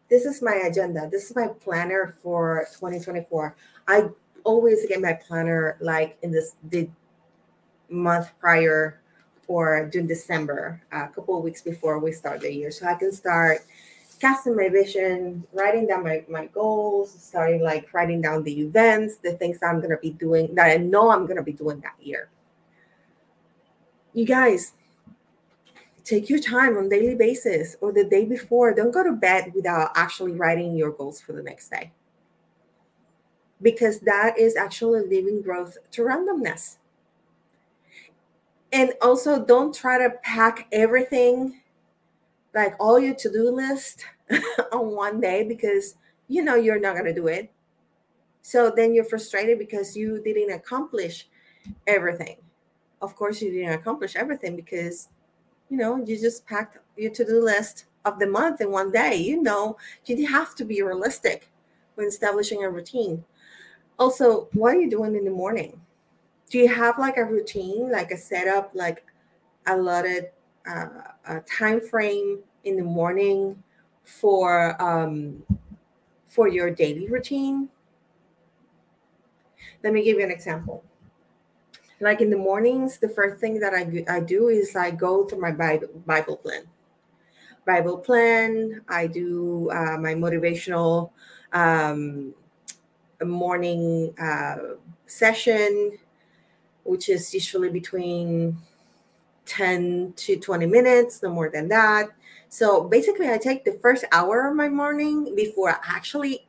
this 0.08 0.24
is 0.24 0.42
my 0.42 0.54
agenda. 0.66 1.08
This 1.10 1.30
is 1.30 1.36
my 1.36 1.48
planner 1.48 2.16
for 2.22 2.66
2024. 2.74 3.56
I 3.88 4.08
always 4.44 4.86
get 4.86 5.00
my 5.00 5.14
planner 5.14 5.76
like 5.80 6.18
in 6.22 6.30
this 6.30 6.56
the 6.68 6.88
month 7.88 8.30
prior 8.40 9.00
or 9.48 9.88
during 9.90 10.06
December, 10.06 10.82
a 10.92 11.08
couple 11.08 11.36
of 11.36 11.44
weeks 11.44 11.62
before 11.62 11.98
we 11.98 12.12
start 12.12 12.40
the 12.40 12.52
year. 12.52 12.70
So 12.70 12.86
I 12.86 12.94
can 12.94 13.12
start 13.12 13.58
casting 14.20 14.56
my 14.56 14.68
vision, 14.68 15.44
writing 15.52 15.86
down 15.86 16.04
my, 16.04 16.24
my 16.28 16.46
goals, 16.46 17.12
starting 17.12 17.60
like 17.62 17.92
writing 17.92 18.20
down 18.20 18.44
the 18.44 18.60
events, 18.60 19.16
the 19.16 19.32
things 19.32 19.58
I'm 19.62 19.80
gonna 19.80 19.98
be 19.98 20.10
doing 20.10 20.54
that 20.54 20.70
I 20.70 20.76
know 20.76 21.10
I'm 21.10 21.26
gonna 21.26 21.42
be 21.42 21.52
doing 21.52 21.80
that 21.80 21.94
year. 22.00 22.28
You 24.14 24.26
guys, 24.26 24.74
take 26.04 26.28
your 26.28 26.38
time 26.38 26.76
on 26.76 26.90
daily 26.90 27.14
basis 27.14 27.76
or 27.80 27.92
the 27.92 28.04
day 28.04 28.26
before. 28.26 28.74
Don't 28.74 28.90
go 28.90 29.02
to 29.02 29.12
bed 29.12 29.52
without 29.54 29.92
actually 29.94 30.32
writing 30.32 30.76
your 30.76 30.90
goals 30.90 31.20
for 31.20 31.32
the 31.32 31.42
next 31.42 31.70
day. 31.70 31.92
Because 33.62 34.00
that 34.00 34.38
is 34.38 34.56
actually 34.56 35.06
leaving 35.08 35.40
growth 35.40 35.78
to 35.92 36.02
randomness. 36.02 36.76
And 38.72 38.92
also 39.00 39.44
don't 39.44 39.74
try 39.74 39.98
to 39.98 40.10
pack 40.22 40.66
everything 40.72 41.60
like 42.54 42.74
all 42.78 42.98
your 42.98 43.14
to-do 43.14 43.50
list 43.50 44.04
on 44.72 44.94
one 44.94 45.20
day 45.20 45.42
because 45.42 45.96
you 46.28 46.42
know 46.44 46.54
you're 46.54 46.80
not 46.80 46.94
going 46.94 47.06
to 47.06 47.14
do 47.14 47.28
it. 47.28 47.50
So 48.42 48.72
then 48.74 48.94
you're 48.94 49.04
frustrated 49.04 49.58
because 49.58 49.96
you 49.96 50.20
didn't 50.22 50.52
accomplish 50.52 51.28
everything 51.86 52.36
of 53.02 53.14
course 53.16 53.42
you 53.42 53.50
didn't 53.50 53.74
accomplish 53.74 54.16
everything 54.16 54.56
because 54.56 55.08
you 55.72 55.78
know, 55.78 55.96
you 56.04 56.18
just 56.18 56.46
packed 56.46 56.76
your 56.98 57.10
to-do 57.10 57.42
list 57.42 57.86
of 58.04 58.18
the 58.18 58.26
month 58.26 58.60
in 58.60 58.70
one 58.70 58.92
day. 58.92 59.16
You 59.16 59.42
know, 59.42 59.78
you 60.04 60.26
have 60.26 60.54
to 60.56 60.66
be 60.66 60.82
realistic 60.82 61.48
when 61.94 62.06
establishing 62.06 62.62
a 62.62 62.68
routine. 62.68 63.24
Also, 63.98 64.48
what 64.52 64.74
are 64.74 64.80
you 64.80 64.90
doing 64.90 65.16
in 65.16 65.24
the 65.24 65.30
morning? 65.30 65.80
Do 66.50 66.58
you 66.58 66.68
have 66.68 66.98
like 66.98 67.16
a 67.16 67.24
routine, 67.24 67.90
like 67.90 68.10
a 68.10 68.18
setup, 68.18 68.72
like 68.74 69.02
allotted 69.66 70.28
uh, 70.68 70.88
a 71.26 71.40
time 71.40 71.80
frame 71.80 72.40
in 72.64 72.76
the 72.76 72.84
morning 72.84 73.62
for 74.04 74.80
um, 74.82 75.42
for 76.28 76.48
your 76.48 76.70
daily 76.70 77.08
routine? 77.08 77.70
Let 79.82 79.94
me 79.94 80.04
give 80.04 80.18
you 80.18 80.24
an 80.24 80.30
example 80.30 80.84
like 82.02 82.20
in 82.20 82.30
the 82.30 82.36
mornings 82.36 82.98
the 82.98 83.08
first 83.08 83.38
thing 83.38 83.58
that 83.60 83.72
i, 83.72 84.04
I 84.08 84.20
do 84.20 84.48
is 84.48 84.76
i 84.76 84.90
go 84.90 85.24
through 85.24 85.40
my 85.40 85.52
bible, 85.52 85.88
bible 86.04 86.36
plan. 86.36 86.64
Bible 87.64 87.98
plan 87.98 88.82
i 88.88 89.06
do 89.06 89.70
uh, 89.70 89.96
my 89.98 90.14
motivational 90.14 91.10
um, 91.52 92.34
morning 93.24 94.12
uh, 94.20 94.56
session 95.06 95.98
which 96.84 97.08
is 97.08 97.32
usually 97.32 97.70
between 97.70 98.58
10 99.46 100.14
to 100.16 100.36
20 100.36 100.66
minutes 100.66 101.22
no 101.22 101.30
more 101.30 101.50
than 101.50 101.68
that. 101.68 102.08
So 102.48 102.84
basically 102.84 103.30
i 103.30 103.38
take 103.38 103.64
the 103.64 103.78
first 103.80 104.04
hour 104.12 104.48
of 104.48 104.56
my 104.56 104.68
morning 104.68 105.34
before 105.36 105.70
i 105.70 105.78
actually 105.86 106.46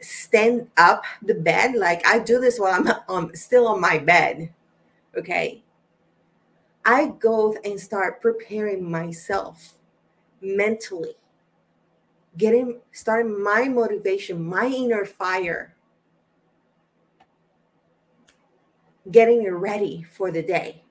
stand 0.00 0.68
up 0.78 1.04
the 1.22 1.34
bed. 1.34 1.74
Like 1.74 2.06
i 2.06 2.18
do 2.18 2.40
this 2.40 2.58
while 2.58 2.74
i'm 2.74 2.88
um, 3.08 3.30
still 3.34 3.68
on 3.68 3.80
my 3.80 3.98
bed 3.98 4.50
Okay. 5.16 5.62
I 6.84 7.08
go 7.18 7.56
and 7.64 7.78
start 7.78 8.20
preparing 8.20 8.90
myself 8.90 9.74
mentally, 10.40 11.14
getting 12.36 12.80
starting 12.92 13.42
my 13.42 13.68
motivation, 13.68 14.42
my 14.44 14.66
inner 14.66 15.04
fire, 15.04 15.74
getting 19.10 19.42
it 19.42 19.50
ready 19.50 20.02
for 20.02 20.30
the 20.30 20.42
day. 20.42 20.82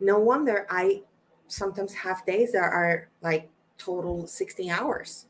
No 0.00 0.18
wonder 0.18 0.66
I 0.70 1.02
sometimes 1.48 1.94
have 1.94 2.24
days 2.24 2.52
that 2.52 2.62
are 2.62 3.08
like 3.22 3.50
total 3.76 4.26
16 4.26 4.70
hours. 4.70 5.26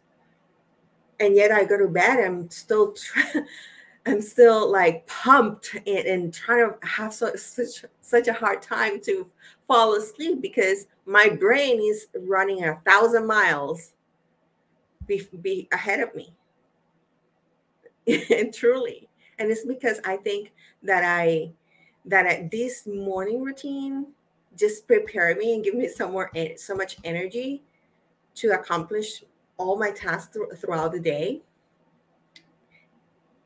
And 1.21 1.35
yet 1.35 1.51
I 1.51 1.64
go 1.64 1.79
to 1.79 1.88
bed, 1.88 2.21
I'm 2.25 2.51
still 2.51 2.94
I'm 4.07 4.23
still 4.23 4.71
like 4.71 5.07
pumped 5.07 5.75
and, 5.87 6.07
and 6.07 6.35
trying 6.35 6.71
to 6.71 6.87
have 6.87 7.13
so, 7.13 7.35
such 7.37 7.85
such 8.01 8.29
a 8.29 8.33
hard 8.33 8.63
time 8.63 9.01
to 9.03 9.27
fall 9.67 9.95
asleep 9.95 10.41
because 10.41 10.87
my 11.05 11.29
brain 11.29 11.81
is 11.81 12.07
running 12.21 12.65
a 12.65 12.81
thousand 12.87 13.27
miles 13.27 13.93
be, 15.07 15.27
be 15.43 15.69
ahead 15.73 16.01
of 16.01 16.15
me. 16.15 16.35
and 18.31 18.55
truly, 18.55 19.09
and 19.39 19.51
it's 19.51 19.65
because 19.65 20.01
I 20.05 20.17
think 20.17 20.53
that 20.83 21.05
I 21.05 21.53
that 22.07 22.27
at 22.27 22.51
this 22.51 22.87
morning 22.87 23.43
routine 23.43 24.07
just 24.57 24.87
prepare 24.87 25.35
me 25.37 25.55
and 25.55 25.65
give 25.65 25.75
me 25.75 25.89
some 25.89 26.13
more 26.13 26.31
so 26.57 26.75
much 26.75 26.97
energy 27.05 27.63
to 28.35 28.53
accomplish 28.53 29.25
all 29.59 29.77
my 29.77 29.91
tasks 29.91 30.37
throughout 30.57 30.93
the 30.93 31.01
day 31.01 31.43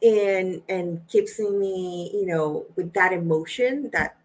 and 0.03 0.63
and 0.69 1.07
keeps 1.09 1.39
me 1.39 2.11
you 2.13 2.27
know 2.27 2.67
with 2.77 2.93
that 2.93 3.13
emotion 3.13 3.89
that 3.93 4.17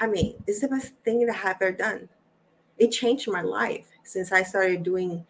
i 0.00 0.06
mean 0.06 0.34
it's 0.46 0.60
the 0.60 0.68
best 0.68 0.92
thing 1.04 1.24
that 1.26 1.36
i've 1.44 1.56
ever 1.62 1.72
done. 1.72 2.08
It 2.76 2.90
changed 2.90 3.30
my 3.30 3.40
life 3.40 3.86
since 4.02 4.32
i 4.32 4.42
started 4.42 4.82
doing 4.82 5.24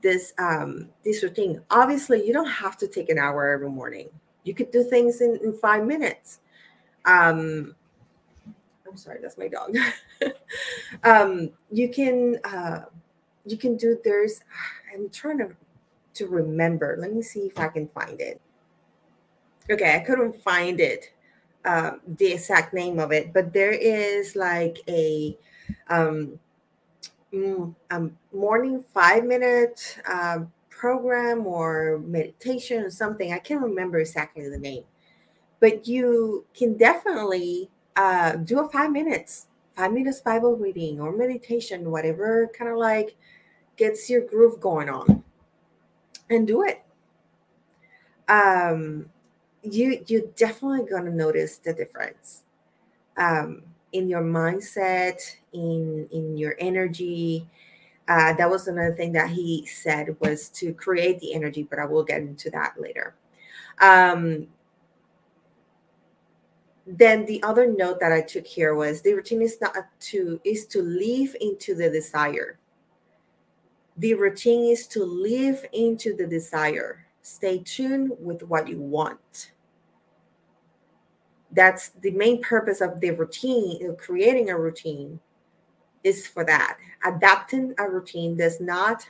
this 0.00 0.32
um 0.38 0.88
this 1.04 1.22
routine. 1.22 1.60
Obviously 1.70 2.26
you 2.26 2.32
don't 2.32 2.48
have 2.48 2.76
to 2.78 2.86
take 2.86 3.08
an 3.10 3.18
hour 3.18 3.48
every 3.48 3.70
morning. 3.70 4.08
You 4.44 4.54
could 4.54 4.70
do 4.70 4.82
things 4.84 5.20
in, 5.20 5.38
in 5.42 5.52
five 5.54 5.84
minutes. 5.84 6.40
Um 7.04 7.74
i'm 8.88 8.96
sorry 8.96 9.18
that's 9.20 9.38
my 9.38 9.48
dog. 9.48 9.76
Um 11.02 11.50
you 11.70 11.90
can 11.90 12.38
uh 12.44 12.84
you 13.44 13.58
can 13.58 13.76
do 13.76 13.98
there's 14.04 14.40
i'm 14.94 15.10
trying 15.10 15.38
to 15.38 15.50
to 16.14 16.26
remember. 16.28 16.96
Let 16.98 17.12
me 17.12 17.20
see 17.20 17.40
if 17.40 17.58
i 17.58 17.68
can 17.68 17.88
find 17.88 18.20
it 18.20 18.40
okay, 19.70 19.96
I 19.96 20.00
couldn't 20.00 20.40
find 20.42 20.80
it, 20.80 21.12
um, 21.64 22.00
the 22.06 22.32
exact 22.32 22.74
name 22.74 22.98
of 22.98 23.12
it, 23.12 23.32
but 23.32 23.52
there 23.52 23.72
is 23.72 24.36
like 24.36 24.78
a 24.88 25.36
um, 25.88 26.38
a 27.90 28.08
morning 28.32 28.84
five 28.94 29.24
minute 29.24 29.98
uh, 30.08 30.40
program 30.70 31.46
or 31.46 32.00
meditation 32.04 32.82
or 32.82 32.90
something. 32.90 33.32
I 33.32 33.38
can't 33.38 33.62
remember 33.62 33.98
exactly 33.98 34.48
the 34.48 34.58
name, 34.58 34.84
but 35.60 35.88
you 35.88 36.44
can 36.54 36.76
definitely 36.76 37.70
uh, 37.96 38.36
do 38.36 38.60
a 38.60 38.68
five 38.68 38.92
minutes, 38.92 39.46
five 39.76 39.92
minutes 39.92 40.20
Bible 40.20 40.56
reading 40.56 41.00
or 41.00 41.16
meditation, 41.16 41.90
whatever 41.90 42.50
kind 42.56 42.70
of 42.70 42.76
like 42.76 43.16
gets 43.76 44.08
your 44.08 44.22
groove 44.22 44.60
going 44.60 44.88
on, 44.88 45.24
and 46.30 46.46
do 46.46 46.62
it. 46.62 46.82
Um, 48.28 49.10
you 49.64 50.02
you're 50.06 50.26
definitely 50.36 50.86
to 51.04 51.10
notice 51.10 51.58
the 51.58 51.72
difference 51.72 52.42
um, 53.16 53.62
in 53.92 54.08
your 54.08 54.22
mindset 54.22 55.20
in 55.52 56.08
in 56.12 56.36
your 56.36 56.54
energy. 56.58 57.48
Uh, 58.06 58.34
that 58.34 58.50
was 58.50 58.68
another 58.68 58.92
thing 58.92 59.12
that 59.12 59.30
he 59.30 59.64
said 59.64 60.14
was 60.20 60.50
to 60.50 60.74
create 60.74 61.18
the 61.20 61.32
energy 61.32 61.62
but 61.62 61.78
i 61.78 61.86
will 61.86 62.04
get 62.04 62.20
into 62.20 62.50
that 62.50 62.74
later. 62.78 63.14
Um, 63.80 64.46
then 66.86 67.24
the 67.24 67.42
other 67.42 67.66
note 67.66 67.98
that 68.00 68.12
i 68.12 68.20
took 68.20 68.46
here 68.46 68.74
was 68.74 69.00
the 69.00 69.14
routine 69.14 69.40
is 69.40 69.58
not 69.60 69.74
to 70.00 70.38
is 70.44 70.66
to 70.66 70.82
live 70.82 71.34
into 71.40 71.74
the 71.74 71.88
desire. 71.88 72.58
The 73.96 74.14
routine 74.14 74.72
is 74.72 74.86
to 74.88 75.04
live 75.04 75.64
into 75.72 76.14
the 76.14 76.26
desire. 76.26 77.06
Stay 77.22 77.58
tuned 77.64 78.12
with 78.20 78.42
what 78.42 78.68
you 78.68 78.78
want 78.78 79.52
that's 81.54 81.90
the 82.00 82.10
main 82.12 82.42
purpose 82.42 82.80
of 82.80 83.00
the 83.00 83.10
routine 83.10 83.96
creating 83.96 84.50
a 84.50 84.58
routine 84.58 85.20
is 86.02 86.26
for 86.26 86.44
that. 86.44 86.78
Adapting 87.04 87.74
a 87.78 87.88
routine 87.88 88.36
does 88.36 88.60
not 88.60 89.08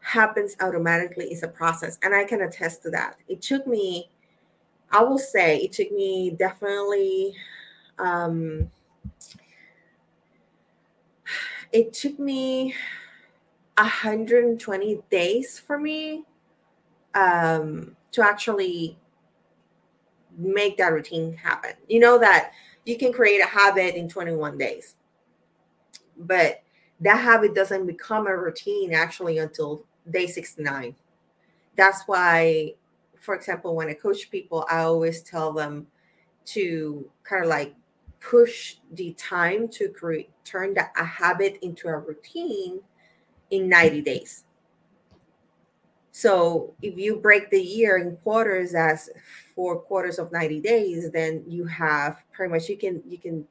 happens 0.00 0.54
automatically 0.60 1.24
is 1.32 1.42
a 1.42 1.48
process 1.48 1.98
and 2.02 2.14
i 2.14 2.24
can 2.24 2.42
attest 2.42 2.82
to 2.82 2.90
that. 2.90 3.16
It 3.28 3.40
took 3.40 3.66
me 3.66 4.10
i 4.92 5.02
will 5.02 5.18
say 5.18 5.58
it 5.58 5.72
took 5.72 5.90
me 5.92 6.30
definitely 6.38 7.34
um 7.98 8.70
it 11.72 11.92
took 11.92 12.18
me 12.18 12.74
120 13.78 15.02
days 15.10 15.58
for 15.58 15.78
me 15.78 16.24
um 17.14 17.96
to 18.12 18.22
actually 18.22 18.98
make 20.36 20.76
that 20.78 20.92
routine 20.92 21.36
happen. 21.36 21.72
You 21.88 22.00
know 22.00 22.18
that 22.18 22.52
you 22.84 22.98
can 22.98 23.12
create 23.12 23.40
a 23.40 23.46
habit 23.46 23.94
in 23.94 24.08
21 24.08 24.58
days 24.58 24.96
but 26.16 26.62
that 27.00 27.20
habit 27.20 27.54
doesn't 27.54 27.86
become 27.86 28.26
a 28.26 28.36
routine 28.36 28.92
actually 28.92 29.38
until 29.38 29.84
day 30.10 30.26
69 30.26 30.94
that's 31.76 32.02
why 32.06 32.72
for 33.20 33.34
example 33.34 33.74
when 33.74 33.88
i 33.88 33.94
coach 33.94 34.30
people 34.30 34.66
i 34.70 34.80
always 34.80 35.22
tell 35.22 35.52
them 35.52 35.86
to 36.44 37.08
kind 37.22 37.42
of 37.42 37.48
like 37.48 37.74
push 38.20 38.76
the 38.92 39.12
time 39.14 39.68
to 39.68 39.88
create 39.88 40.30
turn 40.44 40.74
that 40.74 40.92
a 40.98 41.04
habit 41.04 41.58
into 41.62 41.88
a 41.88 41.98
routine 41.98 42.80
in 43.50 43.68
90 43.68 44.02
days 44.02 44.44
so 46.16 46.72
if 46.80 46.96
you 46.96 47.16
break 47.16 47.50
the 47.50 47.60
year 47.60 47.98
in 47.98 48.16
quarters 48.18 48.72
as 48.72 49.10
four 49.52 49.80
quarters 49.80 50.20
of 50.20 50.30
90 50.30 50.60
days 50.60 51.10
then 51.10 51.42
you 51.48 51.64
have 51.66 52.22
pretty 52.32 52.52
much 52.52 52.68
you 52.68 52.76
can 52.76 53.02
you 53.08 53.18
can 53.18 53.44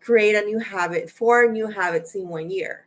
create 0.00 0.36
a 0.36 0.42
new 0.42 0.60
habit 0.60 1.10
four 1.10 1.50
new 1.50 1.66
habits 1.66 2.14
in 2.14 2.28
one 2.28 2.48
year. 2.48 2.86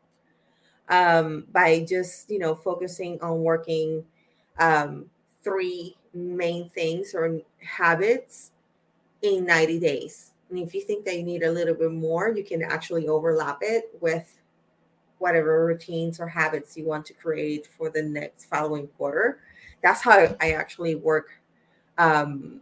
Um, 0.88 1.46
by 1.52 1.86
just 1.88 2.30
you 2.30 2.40
know 2.40 2.56
focusing 2.56 3.20
on 3.22 3.42
working 3.42 4.06
um, 4.58 5.06
three 5.44 5.98
main 6.14 6.70
things 6.70 7.14
or 7.14 7.42
habits 7.60 8.52
in 9.22 9.46
90 9.46 9.80
days. 9.80 10.32
And 10.50 10.60
if 10.60 10.74
you 10.74 10.82
think 10.82 11.04
that 11.06 11.18
you 11.18 11.24
need 11.24 11.44
a 11.44 11.52
little 11.52 11.74
bit 11.74 11.92
more 11.92 12.30
you 12.30 12.44
can 12.44 12.64
actually 12.64 13.10
overlap 13.10 13.60
it 13.62 13.86
with 14.00 14.40
whatever 15.24 15.66
routines 15.66 16.20
or 16.20 16.28
habits 16.28 16.78
you 16.78 16.86
want 16.86 17.06
to 17.06 17.14
create 17.14 17.68
for 17.78 17.90
the 17.90 18.04
next 18.04 18.46
following 18.46 18.88
quarter 18.98 19.40
that's 19.82 20.02
how 20.02 20.36
i 20.42 20.52
actually 20.52 20.96
work 20.96 21.32
um, 21.98 22.62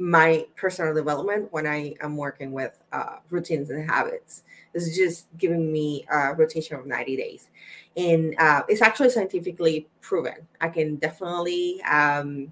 my 0.00 0.46
personal 0.56 0.94
development 0.94 1.52
when 1.52 1.66
I 1.66 1.94
am 2.00 2.16
working 2.16 2.52
with 2.52 2.78
uh, 2.90 3.16
routines 3.28 3.68
and 3.68 3.88
habits. 3.88 4.44
It's 4.72 4.96
just 4.96 5.26
giving 5.36 5.70
me 5.70 6.06
a 6.10 6.34
rotation 6.34 6.76
of 6.76 6.86
90 6.86 7.16
days. 7.16 7.50
And 7.98 8.34
uh, 8.38 8.62
it's 8.66 8.80
actually 8.80 9.10
scientifically 9.10 9.88
proven. 10.00 10.48
I 10.60 10.70
can 10.70 10.96
definitely 10.96 11.82
um, 11.82 12.50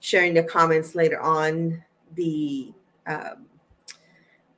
share 0.00 0.24
in 0.24 0.32
the 0.32 0.42
comments 0.42 0.94
later 0.94 1.20
on 1.20 1.84
the 2.14 2.72
um, 3.06 3.46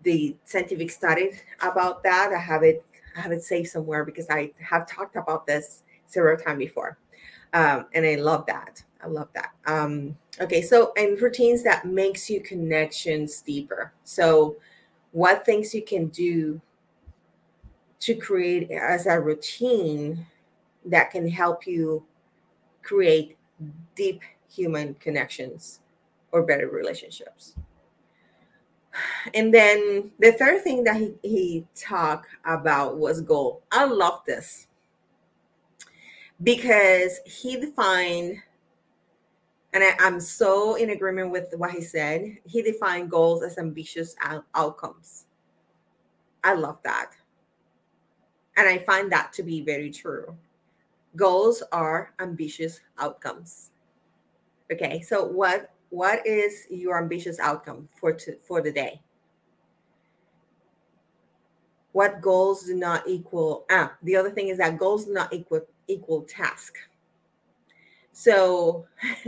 the 0.03 0.37
scientific 0.45 0.91
study 0.91 1.33
about 1.61 2.03
that. 2.05 2.33
I 2.33 2.39
have 2.39 2.63
it 2.63 2.85
I 3.17 3.21
have 3.21 3.33
it 3.33 3.43
saved 3.43 3.69
somewhere 3.69 4.05
because 4.05 4.27
I 4.31 4.53
have 4.59 4.87
talked 4.87 5.17
about 5.17 5.47
this 5.47 5.83
several 6.07 6.37
times 6.37 6.59
before. 6.59 6.99
Um, 7.53 7.87
and 7.95 8.07
I 8.07 8.15
love 8.17 8.47
that. 8.47 8.83
I 9.03 9.09
love 9.09 9.29
that. 9.35 9.53
Um, 9.67 10.17
okay, 10.41 10.63
so 10.63 10.93
and 10.97 11.21
routines 11.21 11.63
that 11.65 11.87
makes 11.87 12.29
you 12.31 12.41
connections 12.41 13.41
deeper. 13.41 13.93
So, 14.05 14.57
what 15.13 15.45
things 15.45 15.75
you 15.75 15.83
can 15.83 16.09
do 16.09 16.61
to 18.01 18.15
create 18.15 18.71
as 18.71 19.07
a 19.07 19.21
routine 19.21 20.27
that 20.85 21.11
can 21.11 21.29
help 21.29 21.67
you 21.67 22.05
create 22.83 23.37
deep 23.95 24.23
human 24.49 24.95
connections 24.95 25.81
or 26.33 26.43
better 26.43 26.69
relationships. 26.69 27.55
And 29.35 29.53
then 29.53 30.11
the 30.19 30.33
third 30.33 30.63
thing 30.63 30.85
that 30.85 30.97
he, 30.97 31.15
he 31.23 31.67
talked 31.75 32.29
about 32.45 32.99
was 32.99 33.21
goal. 33.21 33.63
I 33.71 33.85
love 33.85 34.23
this 34.27 34.67
because 36.43 37.21
he 37.25 37.57
defined 37.61 38.39
and 39.73 39.85
I, 39.85 39.95
am 40.01 40.19
so 40.19 40.75
in 40.75 40.91
agreement 40.91 41.31
with 41.31 41.55
what 41.57 41.71
he 41.71 41.81
said. 41.81 42.39
He 42.45 42.63
defined 42.63 43.11
goals 43.11 43.43
as 43.43 43.57
ambitious 43.57 44.17
out- 44.21 44.45
outcomes. 44.55 45.27
I 46.43 46.55
love 46.55 46.79
that. 46.83 47.13
And 48.57 48.69
I 48.69 48.79
find 48.79 49.13
that 49.13 49.33
to 49.35 49.43
be 49.43 49.61
very 49.61 49.91
true. 49.91 50.37
Goals 51.15 51.63
are 51.71 52.15
ambitious 52.19 52.81
outcomes. 52.99 53.71
Okay, 54.73 55.01
so 55.03 55.25
what 55.25 55.73
what 55.91 56.27
is 56.27 56.67
your 56.71 56.99
ambitious 56.99 57.39
outcome 57.39 57.89
for 58.01 58.13
to, 58.13 58.37
for 58.39 58.63
the 58.63 58.73
day? 58.73 59.01
What 61.93 62.21
goals 62.21 62.65
do 62.65 62.77
not 62.77 63.09
equal? 63.09 63.67
Ah, 63.71 63.97
the 64.03 64.17
other 64.17 64.31
thing 64.31 64.49
is 64.49 64.59
that 64.59 64.79
goals 64.79 65.07
do 65.07 65.13
not 65.13 65.33
equal 65.33 65.67
equal 65.89 66.23
task. 66.23 66.77
So 68.13 68.87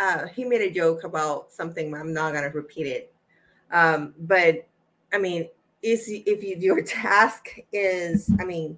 uh, 0.00 0.26
he 0.26 0.44
made 0.44 0.62
a 0.62 0.70
joke 0.70 1.04
about 1.04 1.52
something. 1.52 1.94
I'm 1.94 2.12
not 2.12 2.34
gonna 2.34 2.50
repeat 2.50 2.88
it, 2.88 3.14
um, 3.70 4.12
but 4.18 4.66
I 5.12 5.18
mean, 5.18 5.48
is 5.82 6.04
if 6.08 6.42
you, 6.42 6.56
your 6.58 6.82
task 6.82 7.50
is, 7.72 8.30
I 8.40 8.44
mean, 8.44 8.76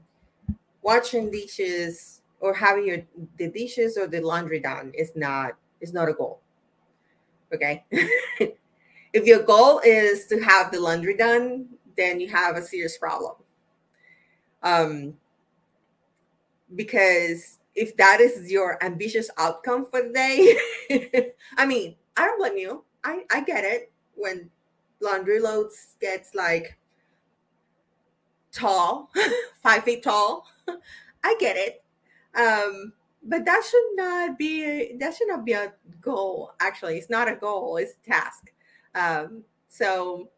washing 0.82 1.30
dishes 1.30 2.20
or 2.40 2.52
having 2.52 2.86
your 2.86 2.98
the 3.38 3.48
dishes 3.48 3.96
or 3.96 4.06
the 4.06 4.20
laundry 4.20 4.60
done 4.60 4.92
is 4.94 5.12
not 5.14 5.54
is 5.82 5.92
not 5.92 6.08
a 6.08 6.14
goal. 6.14 6.40
Okay, 7.52 7.84
if 9.12 9.26
your 9.26 9.42
goal 9.42 9.80
is 9.84 10.26
to 10.28 10.40
have 10.40 10.72
the 10.72 10.80
laundry 10.80 11.14
done, 11.14 11.66
then 11.98 12.18
you 12.18 12.28
have 12.28 12.56
a 12.56 12.62
serious 12.62 12.96
problem. 12.96 13.34
Um, 14.62 15.14
because 16.74 17.58
if 17.74 17.96
that 17.96 18.20
is 18.20 18.50
your 18.50 18.82
ambitious 18.82 19.28
outcome 19.36 19.86
for 19.90 20.02
the 20.02 20.12
day, 20.12 21.32
I 21.58 21.66
mean, 21.66 21.96
I 22.16 22.26
don't 22.26 22.38
blame 22.38 22.56
you. 22.56 22.84
I, 23.04 23.24
I 23.30 23.42
get 23.42 23.64
it 23.64 23.92
when 24.14 24.50
laundry 25.00 25.40
loads 25.40 25.96
gets 26.00 26.34
like 26.34 26.78
tall, 28.52 29.10
five 29.62 29.84
feet 29.84 30.02
tall. 30.02 30.46
I 31.24 31.36
get 31.38 31.56
it. 31.56 31.82
Um, 32.34 32.92
but 33.24 33.44
that 33.44 33.62
should 33.68 33.96
not 33.96 34.38
be 34.38 34.64
a, 34.64 34.96
that 34.98 35.14
should 35.14 35.28
not 35.28 35.44
be 35.44 35.52
a 35.52 35.72
goal. 36.00 36.52
Actually, 36.60 36.98
it's 36.98 37.10
not 37.10 37.28
a 37.28 37.36
goal, 37.36 37.76
it's 37.76 37.94
a 38.04 38.10
task. 38.10 38.52
Um, 38.94 39.44
so 39.68 40.28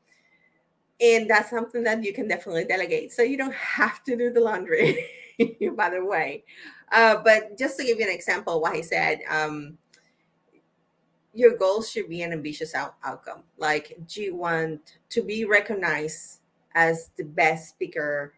and 1.00 1.28
that's 1.28 1.50
something 1.50 1.82
that 1.84 2.04
you 2.04 2.12
can 2.12 2.28
definitely 2.28 2.64
delegate. 2.64 3.12
So 3.12 3.22
you 3.22 3.36
don't 3.36 3.54
have 3.54 4.02
to 4.04 4.16
do 4.16 4.30
the 4.30 4.40
laundry, 4.40 5.06
by 5.76 5.90
the 5.90 6.04
way. 6.04 6.44
Uh, 6.92 7.16
but 7.22 7.58
just 7.58 7.76
to 7.78 7.84
give 7.84 7.98
you 7.98 8.04
an 8.04 8.12
example, 8.14 8.60
what 8.60 8.76
he 8.76 8.82
said, 8.82 9.20
um, 9.28 9.76
your 11.32 11.56
goals 11.56 11.90
should 11.90 12.08
be 12.08 12.22
an 12.22 12.32
ambitious 12.32 12.74
out- 12.74 12.94
outcome. 13.02 13.42
Like, 13.58 13.98
do 14.06 14.22
you 14.22 14.36
want 14.36 14.98
to 15.10 15.22
be 15.22 15.44
recognized 15.44 16.40
as 16.74 17.10
the 17.16 17.24
best 17.24 17.70
speaker 17.70 18.34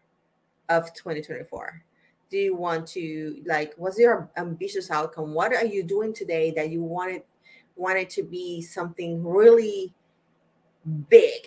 of 0.67 0.93
2024? 0.93 1.83
Do 2.29 2.37
you 2.37 2.55
want 2.55 2.87
to 2.89 3.41
like? 3.45 3.73
What's 3.77 3.97
your 3.97 4.29
ambitious 4.37 4.91
outcome? 4.91 5.33
What 5.33 5.53
are 5.53 5.65
you 5.65 5.83
doing 5.83 6.13
today 6.13 6.51
that 6.51 6.69
you 6.69 6.83
wanted 6.83 7.23
wanted 7.75 8.09
to 8.11 8.23
be 8.23 8.61
something 8.61 9.23
really 9.23 9.93
big? 11.09 11.41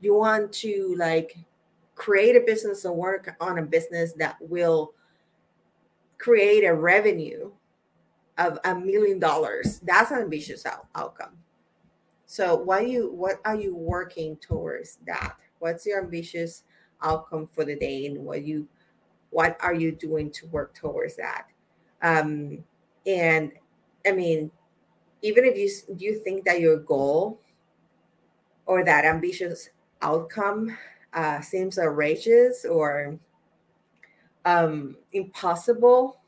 You 0.00 0.14
want 0.14 0.52
to 0.54 0.94
like 0.98 1.38
create 1.94 2.36
a 2.36 2.40
business 2.40 2.84
or 2.84 2.94
work 2.94 3.34
on 3.40 3.58
a 3.58 3.62
business 3.62 4.12
that 4.14 4.36
will 4.40 4.92
create 6.18 6.64
a 6.64 6.74
revenue 6.74 7.50
of 8.38 8.58
a 8.64 8.74
million 8.74 9.18
dollars 9.18 9.80
that's 9.84 10.10
an 10.10 10.18
ambitious 10.18 10.64
out- 10.64 10.86
outcome 10.94 11.36
so 12.26 12.54
what 12.54 12.88
you 12.88 13.12
what 13.12 13.40
are 13.44 13.56
you 13.56 13.74
working 13.74 14.36
towards 14.36 14.98
that 15.06 15.36
what's 15.58 15.84
your 15.84 16.02
ambitious 16.02 16.64
outcome 17.02 17.48
for 17.52 17.64
the 17.64 17.76
day 17.76 18.06
and 18.06 18.16
what 18.24 18.42
you 18.42 18.66
what 19.32 19.56
are 19.60 19.74
you 19.74 19.90
doing 19.90 20.30
to 20.30 20.46
work 20.46 20.74
towards 20.74 21.16
that? 21.16 21.46
Um 22.00 22.62
and 23.06 23.52
i 24.06 24.12
mean 24.12 24.50
even 25.22 25.44
if 25.44 25.56
you 25.56 25.96
you 25.98 26.18
think 26.22 26.44
that 26.44 26.60
your 26.60 26.78
goal 26.78 27.40
or 28.66 28.84
that 28.84 29.04
ambitious 29.04 29.70
outcome 30.00 30.76
uh, 31.12 31.40
seems 31.40 31.78
outrageous 31.78 32.64
or 32.64 33.18
um, 34.44 34.96
impossible 35.12 36.20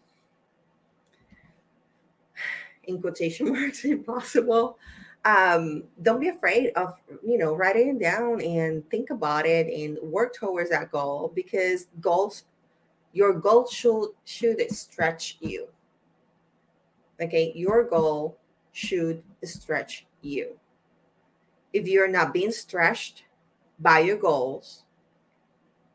in 2.85 3.01
quotation 3.01 3.51
marks 3.53 3.85
impossible 3.85 4.79
um, 5.25 5.85
don't 6.03 6.21
be 6.21 6.29
afraid 6.29 6.71
of 6.77 6.95
you 7.27 7.39
know 7.39 7.55
writing 7.55 7.97
it 7.97 8.01
down 8.01 8.41
and 8.43 8.89
think 8.91 9.11
about 9.11 9.47
it 9.47 9.67
and 9.73 9.99
work 10.03 10.35
towards 10.35 10.71
that 10.71 10.91
goal 10.91 11.33
because 11.35 11.87
goals 12.01 12.45
your 13.15 13.33
goal 13.33 13.67
should 13.67 14.09
should 14.25 14.61
stretch 14.73 15.39
you. 15.41 15.69
Okay 17.23 17.53
your 17.55 17.85
goal 17.85 18.37
should 18.73 19.23
stretch 19.45 20.05
you. 20.21 20.59
If 21.73 21.87
you're 21.87 22.09
not 22.09 22.35
being 22.35 22.53
stretched 22.53 23.25
by 23.79 24.01
your 24.01 24.17
goals 24.17 24.83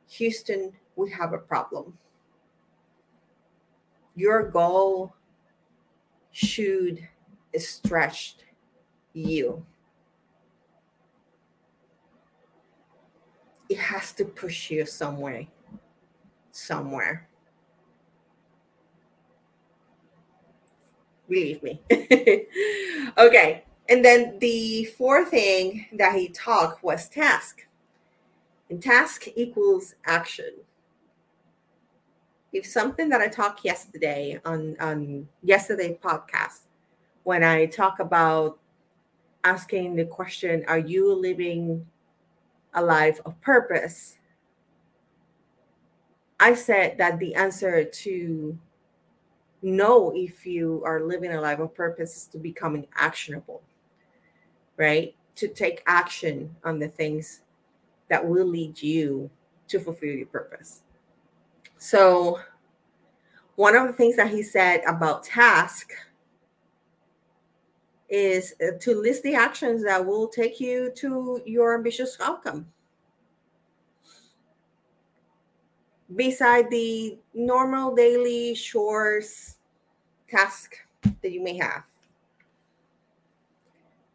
houston 0.08 0.74
we 0.96 1.12
have 1.12 1.34
a 1.34 1.38
problem. 1.38 1.98
Your 4.16 4.50
goal 4.50 5.14
should 6.32 7.08
stretch 7.58 8.38
you. 9.14 9.66
It 13.70 13.78
has 13.78 14.12
to 14.14 14.26
push 14.26 14.72
you 14.72 14.86
somewhere 14.86 15.48
somewhere. 16.60 17.28
Believe 21.28 21.62
me. 21.62 21.82
okay. 23.18 23.64
And 23.88 24.06
then 24.06 24.38
the 24.40 24.86
fourth 24.98 25.30
thing 25.30 25.88
that 25.94 26.16
he 26.16 26.30
talked 26.30 26.84
was 26.84 27.10
task. 27.10 27.66
And 28.70 28.82
task 28.82 29.28
equals 29.36 29.96
action. 30.06 30.52
If 32.54 32.66
something 32.66 33.10
that 33.10 33.22
I 33.22 33.28
talked 33.28 33.66
yesterday 33.66 34.40
on, 34.46 34.76
on 34.80 35.28
yesterday 35.44 35.98
podcast, 36.04 36.62
when 37.24 37.44
I 37.44 37.66
talk 37.66 38.00
about 38.00 38.60
asking 39.44 39.96
the 39.96 40.06
question, 40.06 40.64
are 40.68 40.80
you 40.80 41.14
living 41.14 41.86
a 42.74 42.82
life 42.84 43.20
of 43.26 43.40
purpose? 43.42 44.19
I 46.40 46.54
said 46.54 46.98
that 46.98 47.20
the 47.20 47.36
answer 47.36 47.84
to 47.84 48.58
know 49.62 50.14
if 50.16 50.46
you 50.46 50.82
are 50.86 51.02
living 51.02 51.34
a 51.34 51.42
life 51.42 51.60
of 51.60 51.76
purpose 51.76 52.16
is 52.16 52.26
to 52.28 52.38
becoming 52.38 52.88
actionable, 52.96 53.62
right? 54.78 55.16
To 55.36 55.48
take 55.48 55.84
action 55.86 56.56
on 56.64 56.80
the 56.80 56.88
things 56.88 57.42
that 58.10 58.26
will 58.26 58.46
lead 58.46 58.82
you 58.82 59.30
to 59.68 59.80
fulfill 59.80 60.16
your 60.16 60.28
purpose. 60.28 60.82
So, 61.78 62.40
one 63.56 63.76
of 63.76 63.88
the 63.88 63.94
things 63.94 64.16
that 64.16 64.30
he 64.30 64.42
said 64.42 64.82
about 64.88 65.24
task 65.24 65.92
is 68.10 68.54
uh, 68.62 68.78
to 68.80 68.96
list 69.00 69.24
the 69.24 69.36
actions 69.36 69.84
that 69.84 70.04
will 70.04 70.28
take 70.28 70.60
you 70.60 70.92
to 70.96 71.42
your 71.46 71.76
ambitious 71.76 72.18
outcome. 72.22 72.66
Beside 76.16 76.70
the 76.70 77.18
normal 77.34 77.96
daily 77.96 78.54
chores 78.56 79.58
task 80.28 80.76
that 81.22 81.32
you 81.32 81.42
may 81.42 81.58
have. 81.58 81.84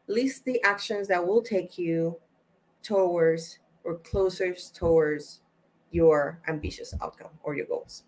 List 0.06 0.44
the 0.44 0.62
actions 0.64 1.08
that 1.08 1.26
will 1.26 1.42
take 1.42 1.78
you 1.78 2.16
towards 2.82 3.58
or 3.84 3.96
closer 3.98 4.54
towards 4.74 5.40
your 5.90 6.40
ambitious 6.48 6.94
outcome 7.02 7.30
or 7.42 7.54
your 7.54 7.66
goals. 7.66 8.02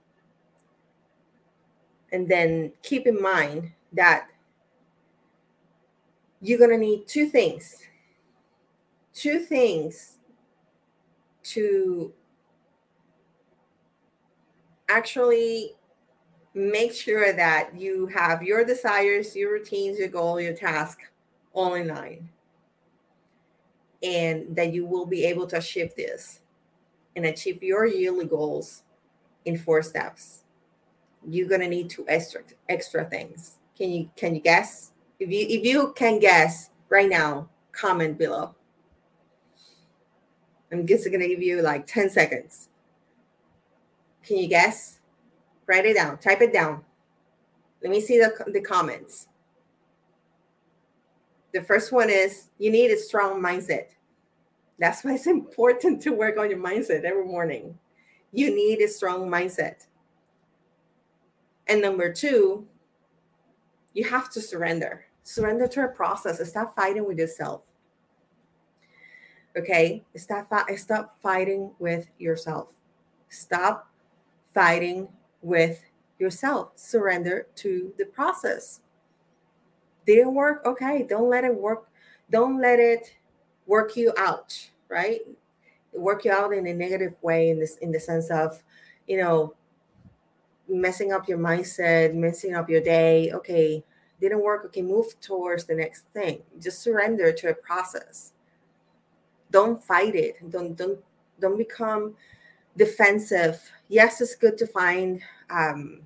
And 2.12 2.29
then 2.29 2.72
keep 2.83 3.07
in 3.07 3.20
mind 3.20 3.72
that 3.92 4.29
you're 6.40 6.59
going 6.59 6.70
to 6.70 6.79
need 6.79 7.07
two 7.07 7.27
things. 7.27 7.83
Two 9.12 9.38
things 9.38 10.18
to 11.44 12.12
actually 14.88 15.72
make 16.55 16.92
sure 16.94 17.33
that 17.33 17.79
you 17.79 18.07
have 18.07 18.42
your 18.42 18.64
desires, 18.64 19.37
your 19.37 19.53
routines, 19.53 19.99
your 19.99 20.09
goal, 20.09 20.40
your 20.40 20.55
task 20.55 21.01
all 21.53 21.75
in 21.75 21.88
line. 21.88 22.29
And 24.03 24.55
that 24.57 24.72
you 24.72 24.87
will 24.87 25.07
be 25.07 25.25
able 25.25 25.46
to 25.49 25.59
achieve 25.59 25.94
this 25.96 26.40
and 27.14 27.25
achieve 27.25 27.62
your 27.62 27.87
yearly 27.87 28.27
goals 28.27 28.85
in 29.44 29.59
four 29.59 29.83
steps. 29.83 30.42
You're 31.29 31.49
gonna 31.49 31.68
need 31.68 31.90
two 31.90 32.05
extra 32.09 32.42
extra 32.68 33.05
things. 33.05 33.59
Can 33.77 33.90
you 33.90 34.11
can 34.16 34.35
you 34.35 34.40
guess? 34.40 34.92
If 35.18 35.31
you 35.31 35.46
if 35.49 35.64
you 35.64 35.92
can 35.96 36.20
guess 36.20 36.70
right 36.88 37.09
now, 37.09 37.49
comment 37.72 38.18
below. 38.18 38.55
I'm 40.70 40.87
just 40.87 41.11
gonna 41.11 41.29
give 41.29 41.42
you 41.42 41.62
like 41.62 41.87
10 41.87 42.11
seconds. 42.11 42.68
Can 44.27 44.39
you 44.39 44.49
guess? 44.49 44.99
Write 45.67 45.87
it 45.87 45.95
down. 45.95 46.19
Type 46.19 46.41
it 46.41 46.53
down. 46.53 46.85
Let 47.83 47.91
me 47.91 48.01
see 48.01 48.19
the, 48.19 48.35
the 48.53 48.61
comments. 48.61 49.29
The 51.53 51.62
first 51.62 51.93
one 51.93 52.11
is 52.11 52.49
you 52.59 52.71
need 52.71 52.91
a 52.91 52.99
strong 52.99 53.41
mindset. 53.41 53.91
That's 54.79 55.05
why 55.05 55.15
it's 55.15 55.27
important 55.27 56.03
to 56.03 56.11
work 56.11 56.39
on 56.39 56.51
your 56.51 56.59
mindset 56.59 57.05
every 57.05 57.25
morning. 57.25 57.79
You 58.33 58.55
need 58.55 58.81
a 58.81 58.89
strong 58.89 59.29
mindset. 59.31 59.87
And 61.69 61.81
number 61.81 62.12
two, 62.12 62.67
you 63.95 64.05
have 64.05 64.31
to 64.33 64.41
surrender. 64.41 65.07
Surrender 65.23 65.67
to 65.69 65.85
a 65.85 65.89
process. 65.89 66.47
Stop 66.49 66.75
fighting 66.77 67.07
with 67.07 67.19
yourself. 67.19 67.62
Okay? 69.57 70.05
Stop, 70.17 70.53
stop 70.77 71.17
fighting 71.23 71.71
with 71.79 72.09
yourself. 72.19 72.73
Stop 73.29 73.91
fighting 74.57 75.07
with 75.42 75.83
yourself. 76.19 76.71
Surrender 76.77 77.47
to 77.57 77.92
the 77.99 78.07
process. 78.07 78.81
Didn't 80.07 80.35
work? 80.35 80.64
Okay, 80.64 81.07
don't 81.07 81.29
let 81.29 81.45
it 81.45 81.55
work. 81.55 81.90
Don't 82.31 82.59
let 82.59 82.81
it 82.81 83.14
work 83.66 83.97
you 83.97 84.14
out, 84.16 84.71
right? 84.88 85.21
Work 85.92 86.25
you 86.25 86.33
out 86.33 86.55
in 86.55 86.66
a 86.66 86.73
negative 86.73 87.14
way 87.21 87.51
in 87.51 87.61
this 87.61 87.77
in 87.79 87.92
the 87.92 88.01
sense 88.01 88.31
of, 88.31 88.62
you 89.07 89.19
know, 89.19 89.55
messing 90.69 91.12
up 91.12 91.29
your 91.29 91.38
mindset, 91.38 92.14
messing 92.14 92.55
up 92.55 92.71
your 92.71 92.81
day. 92.81 93.33
Okay, 93.33 93.85
didn't 94.23 94.42
work. 94.42 94.64
Okay, 94.66 94.81
move 94.81 95.21
towards 95.21 95.64
the 95.66 95.75
next 95.75 96.07
thing. 96.14 96.42
Just 96.59 96.81
surrender 96.81 97.31
to 97.31 97.51
a 97.51 97.55
process. 97.55 98.33
Don't 99.51 99.85
fight 99.85 100.14
it. 100.14 100.51
Don't 100.51 100.75
don't 100.75 100.99
don't 101.40 101.59
become 101.59 102.14
defensive. 102.77 103.61
Yes, 103.89 104.21
it's 104.21 104.35
good 104.35 104.59
to 104.59 104.67
find 104.67 105.21
um, 105.51 106.01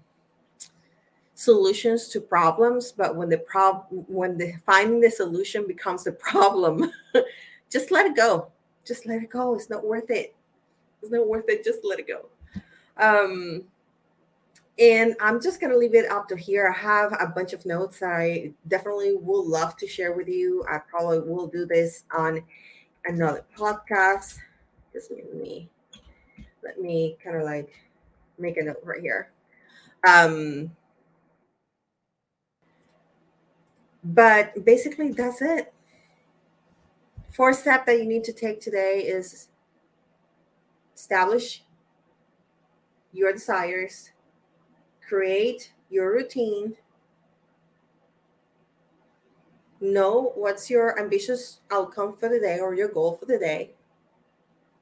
solutions 1.35 2.09
to 2.09 2.21
problems, 2.21 2.93
but 2.93 3.17
when 3.17 3.29
the 3.29 3.39
problem, 3.39 4.05
when 4.09 4.37
the 4.37 4.55
finding 4.67 5.01
the 5.01 5.11
solution 5.11 5.67
becomes 5.67 6.05
the 6.05 6.13
problem, 6.31 6.93
just 7.71 7.91
let 7.91 8.07
it 8.07 8.17
go. 8.17 8.49
Just 8.85 9.07
let 9.07 9.23
it 9.23 9.31
go. 9.31 9.55
It's 9.55 9.71
not 9.71 9.85
worth 9.85 10.11
it. 10.11 10.35
It's 11.03 11.11
not 11.11 11.27
worth 11.27 11.49
it. 11.49 11.65
Just 11.65 11.81
let 11.85 11.99
it 11.99 12.09
go. 12.09 12.27
Um, 12.97 13.65
and 14.79 15.15
I'm 15.21 15.41
just 15.43 15.61
to 15.61 15.77
leave 15.77 15.95
it 15.95 16.11
up 16.11 16.29
to 16.29 16.37
here. 16.37 16.69
I 16.69 16.79
have 16.79 17.13
a 17.21 17.27
bunch 17.27 17.53
of 17.53 17.67
notes 17.67 18.01
that 18.01 18.11
I 18.11 18.53
definitely 18.69 19.17
will 19.17 19.47
love 19.47 19.77
to 19.79 19.87
share 19.87 20.13
with 20.13 20.29
you. 20.29 20.65
I 20.71 20.79
probably 20.79 21.21
will 21.21 21.47
do 21.47 21.67
this 21.67 22.05
on 22.17 22.43
another 23.05 23.45
podcast. 23.57 24.39
Just 24.93 25.11
me 25.11 25.69
let 26.63 26.81
me 26.81 27.17
kind 27.23 27.37
of 27.37 27.43
like 27.43 27.73
make 28.39 28.57
a 28.57 28.63
note 28.63 28.81
right 28.85 29.01
here. 29.01 29.31
Um, 30.07 30.71
but 34.03 34.65
basically, 34.65 35.13
that's 35.13 35.43
it. 35.43 35.73
Fourth 37.33 37.61
step 37.61 37.87
that 37.87 37.99
you 37.99 38.07
need 38.07 38.25
to 38.25 38.33
take 38.33 38.61
today 38.61 39.01
is 39.01 39.49
establish 40.97 41.63
your 43.13 43.33
desires, 43.33 44.11
create 45.07 45.73
your 45.91 46.13
routine, 46.13 46.77
know 49.81 50.33
what's 50.35 50.69
your 50.69 50.99
ambitious 51.01 51.61
outcome 51.71 52.17
for 52.17 52.29
the 52.29 52.39
day 52.39 52.59
or 52.59 52.75
your 52.75 52.89
goal 52.89 53.17
for 53.17 53.27
the 53.27 53.39
day, 53.39 53.71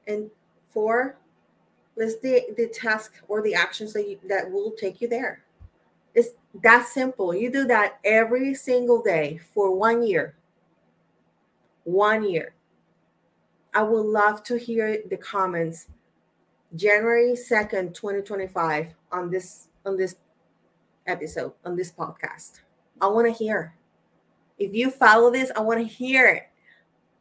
and 0.07 0.29
four, 0.69 1.18
list 1.95 2.21
the, 2.21 2.45
the 2.57 2.67
task 2.67 3.13
or 3.27 3.41
the 3.41 3.53
actions 3.53 3.93
that, 3.93 4.07
you, 4.07 4.19
that 4.27 4.49
will 4.51 4.71
take 4.71 5.01
you 5.01 5.07
there. 5.07 5.43
It's 6.13 6.29
that 6.63 6.87
simple. 6.87 7.35
You 7.35 7.51
do 7.51 7.65
that 7.65 7.99
every 8.03 8.53
single 8.55 9.01
day 9.01 9.39
for 9.53 9.75
one 9.75 10.03
year. 10.03 10.35
One 11.83 12.27
year. 12.27 12.53
I 13.73 13.83
would 13.83 14.05
love 14.05 14.43
to 14.43 14.57
hear 14.57 14.97
the 15.09 15.17
comments 15.17 15.87
January 16.75 17.33
2nd, 17.33 17.93
2025 17.93 18.93
on 19.11 19.29
this 19.29 19.67
on 19.85 19.97
this 19.97 20.15
episode, 21.07 21.53
on 21.65 21.75
this 21.75 21.91
podcast. 21.91 22.61
I 23.01 23.07
want 23.07 23.27
to 23.27 23.33
hear. 23.33 23.73
If 24.57 24.73
you 24.73 24.91
follow 24.91 25.31
this, 25.31 25.51
I 25.55 25.61
want 25.61 25.79
to 25.79 25.85
hear 25.85 26.27
it. 26.27 26.43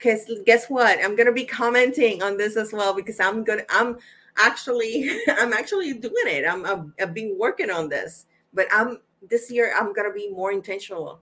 Cuz 0.01 0.31
guess 0.45 0.69
what? 0.69 0.99
I'm 1.05 1.17
going 1.17 1.27
to 1.27 1.33
be 1.33 1.45
commenting 1.45 2.23
on 2.23 2.37
this 2.37 2.57
as 2.57 2.73
well 2.73 2.95
because 2.95 3.21
I'm 3.21 3.45
going 3.45 3.61
to 3.61 3.67
I'm 3.69 3.99
actually 4.39 5.11
I'm 5.29 5.53
actually 5.53 5.95
doing 5.95 6.15
it. 6.27 6.45
I'm, 6.49 6.65
I'm 6.65 6.95
I've 7.01 7.15
been 7.15 7.37
working 7.39 7.71
on 7.71 7.89
this, 7.89 8.27
but 8.53 8.67
I'm 8.73 8.99
this 9.29 9.51
year 9.51 9.75
I'm 9.77 9.93
gonna 9.93 10.13
be 10.13 10.31
more 10.31 10.53
intentional 10.53 11.21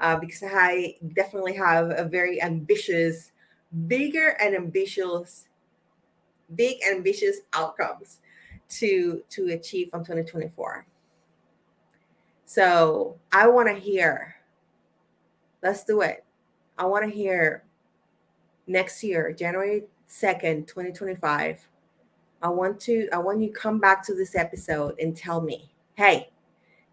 uh, 0.00 0.16
because 0.16 0.42
I 0.46 0.96
definitely 1.14 1.54
have 1.54 1.90
a 1.90 2.04
very 2.04 2.40
ambitious, 2.42 3.32
bigger 3.86 4.36
and 4.40 4.54
ambitious, 4.54 5.48
big 6.54 6.78
ambitious 6.90 7.38
outcomes 7.52 8.20
to 8.68 9.22
to 9.30 9.48
achieve 9.48 9.90
from 9.90 10.00
2024. 10.00 10.86
So 12.44 13.16
I 13.32 13.48
want 13.48 13.68
to 13.68 13.74
hear. 13.74 14.36
Let's 15.62 15.84
do 15.84 16.02
it. 16.02 16.24
I 16.78 16.84
want 16.84 17.04
to 17.04 17.10
hear 17.10 17.64
next 18.66 19.02
year, 19.02 19.32
January 19.32 19.84
2nd, 20.08 20.66
2025. 20.66 21.66
I 22.42 22.48
want 22.48 22.80
to 22.80 23.08
I 23.12 23.18
want 23.18 23.40
you 23.40 23.48
to 23.48 23.58
come 23.58 23.78
back 23.78 24.04
to 24.06 24.14
this 24.14 24.34
episode 24.34 24.98
and 25.00 25.16
tell 25.16 25.40
me, 25.40 25.72
hey, 25.94 26.30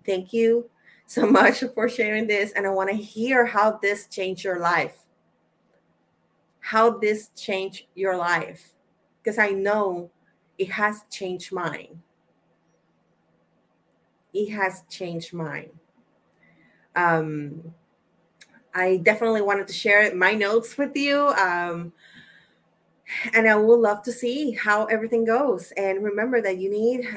thank 0.06 0.34
you 0.34 0.70
so 1.06 1.26
much 1.30 1.64
for 1.74 1.90
sharing 1.90 2.28
this. 2.28 2.52
And 2.52 2.66
I 2.66 2.70
want 2.70 2.90
to 2.90 2.96
hear 2.96 3.46
how 3.46 3.80
this 3.82 4.08
changed 4.08 4.44
your 4.44 4.60
life. 4.60 4.98
How 6.60 6.98
this 6.98 7.30
changed 7.36 7.86
your 7.96 8.18
life. 8.18 8.74
Because 9.22 9.38
I 9.38 9.50
know 9.50 10.12
it 10.58 10.72
has 10.72 11.04
changed 11.10 11.52
mine. 11.52 12.02
It 14.34 14.50
has 14.52 14.84
changed 14.90 15.34
mine. 15.34 15.70
Um, 16.96 17.74
I 18.74 18.98
definitely 18.98 19.42
wanted 19.42 19.68
to 19.68 19.74
share 19.74 20.14
my 20.16 20.34
notes 20.34 20.78
with 20.78 20.96
you. 20.96 21.28
Um, 21.30 21.94
and 23.34 23.48
I 23.48 23.56
would 23.56 23.80
love 23.80 24.04
to 24.04 24.12
see 24.12 24.52
how 24.52 24.86
everything 24.86 25.26
goes. 25.26 25.72
And 25.78 26.04
remember 26.04 26.42
that 26.42 26.58
you 26.58 26.70
need, 26.70 27.08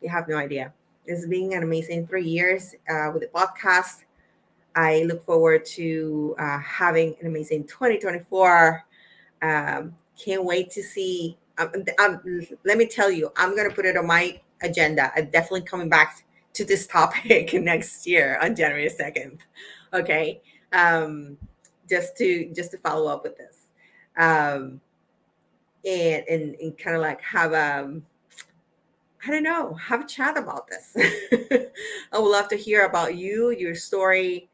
You 0.00 0.08
have 0.08 0.26
no 0.28 0.36
idea. 0.36 0.72
It's 1.06 1.26
been 1.26 1.52
an 1.52 1.62
amazing 1.62 2.08
three 2.08 2.24
years 2.24 2.74
uh, 2.90 3.10
with 3.12 3.22
the 3.22 3.28
podcast. 3.28 4.02
I 4.74 5.04
look 5.04 5.24
forward 5.24 5.64
to 5.66 6.34
uh, 6.38 6.58
having 6.58 7.14
an 7.20 7.28
amazing 7.28 7.64
2024. 7.64 8.84
Um, 9.42 9.94
can't 10.18 10.44
wait 10.44 10.70
to 10.70 10.82
see. 10.82 11.38
Um, 11.58 11.70
um, 12.00 12.20
let 12.64 12.76
me 12.76 12.86
tell 12.86 13.10
you, 13.10 13.30
I'm 13.36 13.54
going 13.54 13.68
to 13.68 13.74
put 13.74 13.86
it 13.86 13.96
on 13.96 14.06
my 14.06 14.40
agenda. 14.62 15.12
I'm 15.14 15.26
definitely 15.26 15.62
coming 15.62 15.88
back 15.88 16.24
to 16.54 16.64
this 16.64 16.88
topic 16.88 17.52
next 17.62 18.04
year 18.04 18.38
on 18.42 18.56
January 18.56 18.88
2nd. 18.88 19.38
Okay. 19.94 20.40
Um, 20.72 21.36
just 21.92 22.16
to 22.16 22.50
just 22.54 22.70
to 22.70 22.78
follow 22.78 23.12
up 23.12 23.22
with 23.22 23.36
this. 23.36 23.66
Um, 24.16 24.80
and 25.84 26.24
and, 26.28 26.54
and 26.54 26.78
kind 26.78 26.96
of 26.96 27.02
like 27.02 27.20
have 27.20 27.52
um 27.52 28.02
I 29.24 29.30
don't 29.30 29.44
know, 29.44 29.74
have 29.74 30.00
a 30.00 30.06
chat 30.06 30.36
about 30.36 30.68
this. 30.68 30.96
I 32.12 32.18
would 32.18 32.28
love 32.28 32.48
to 32.48 32.56
hear 32.56 32.86
about 32.86 33.14
you, 33.14 33.50
your 33.50 33.76
story, 33.76 34.48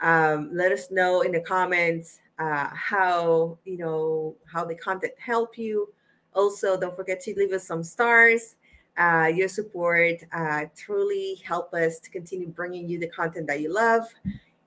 um, 0.00 0.50
let 0.52 0.72
us 0.72 0.90
know 0.90 1.20
in 1.20 1.30
the 1.30 1.40
comments 1.40 2.18
uh, 2.38 2.68
how 2.72 3.58
you 3.64 3.76
know 3.76 4.36
how 4.50 4.64
the 4.64 4.74
content 4.74 5.12
help 5.18 5.58
you. 5.58 5.92
Also, 6.34 6.78
don't 6.78 6.96
forget 6.96 7.20
to 7.20 7.34
leave 7.36 7.52
us 7.52 7.66
some 7.66 7.84
stars. 7.84 8.56
Uh, 8.96 9.30
your 9.32 9.48
support 9.48 10.16
uh, 10.32 10.64
truly 10.76 11.40
help 11.44 11.72
us 11.72 12.00
to 12.00 12.10
continue 12.10 12.48
bringing 12.48 12.88
you 12.88 12.98
the 12.98 13.08
content 13.08 13.46
that 13.46 13.60
you 13.60 13.72
love. 13.72 14.04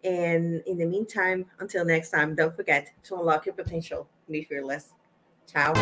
And 0.04 0.64
in 0.66 0.78
the 0.78 0.86
meantime, 0.86 1.46
until 1.60 1.86
next 1.86 2.10
time, 2.10 2.36
don't 2.36 2.56
forget 2.56 2.92
to 3.04 3.16
unlock 3.16 3.46
your 3.46 3.56
potential. 3.56 4.08
Be 4.30 4.44
fearless. 4.44 4.94
Ciao. 5.48 5.74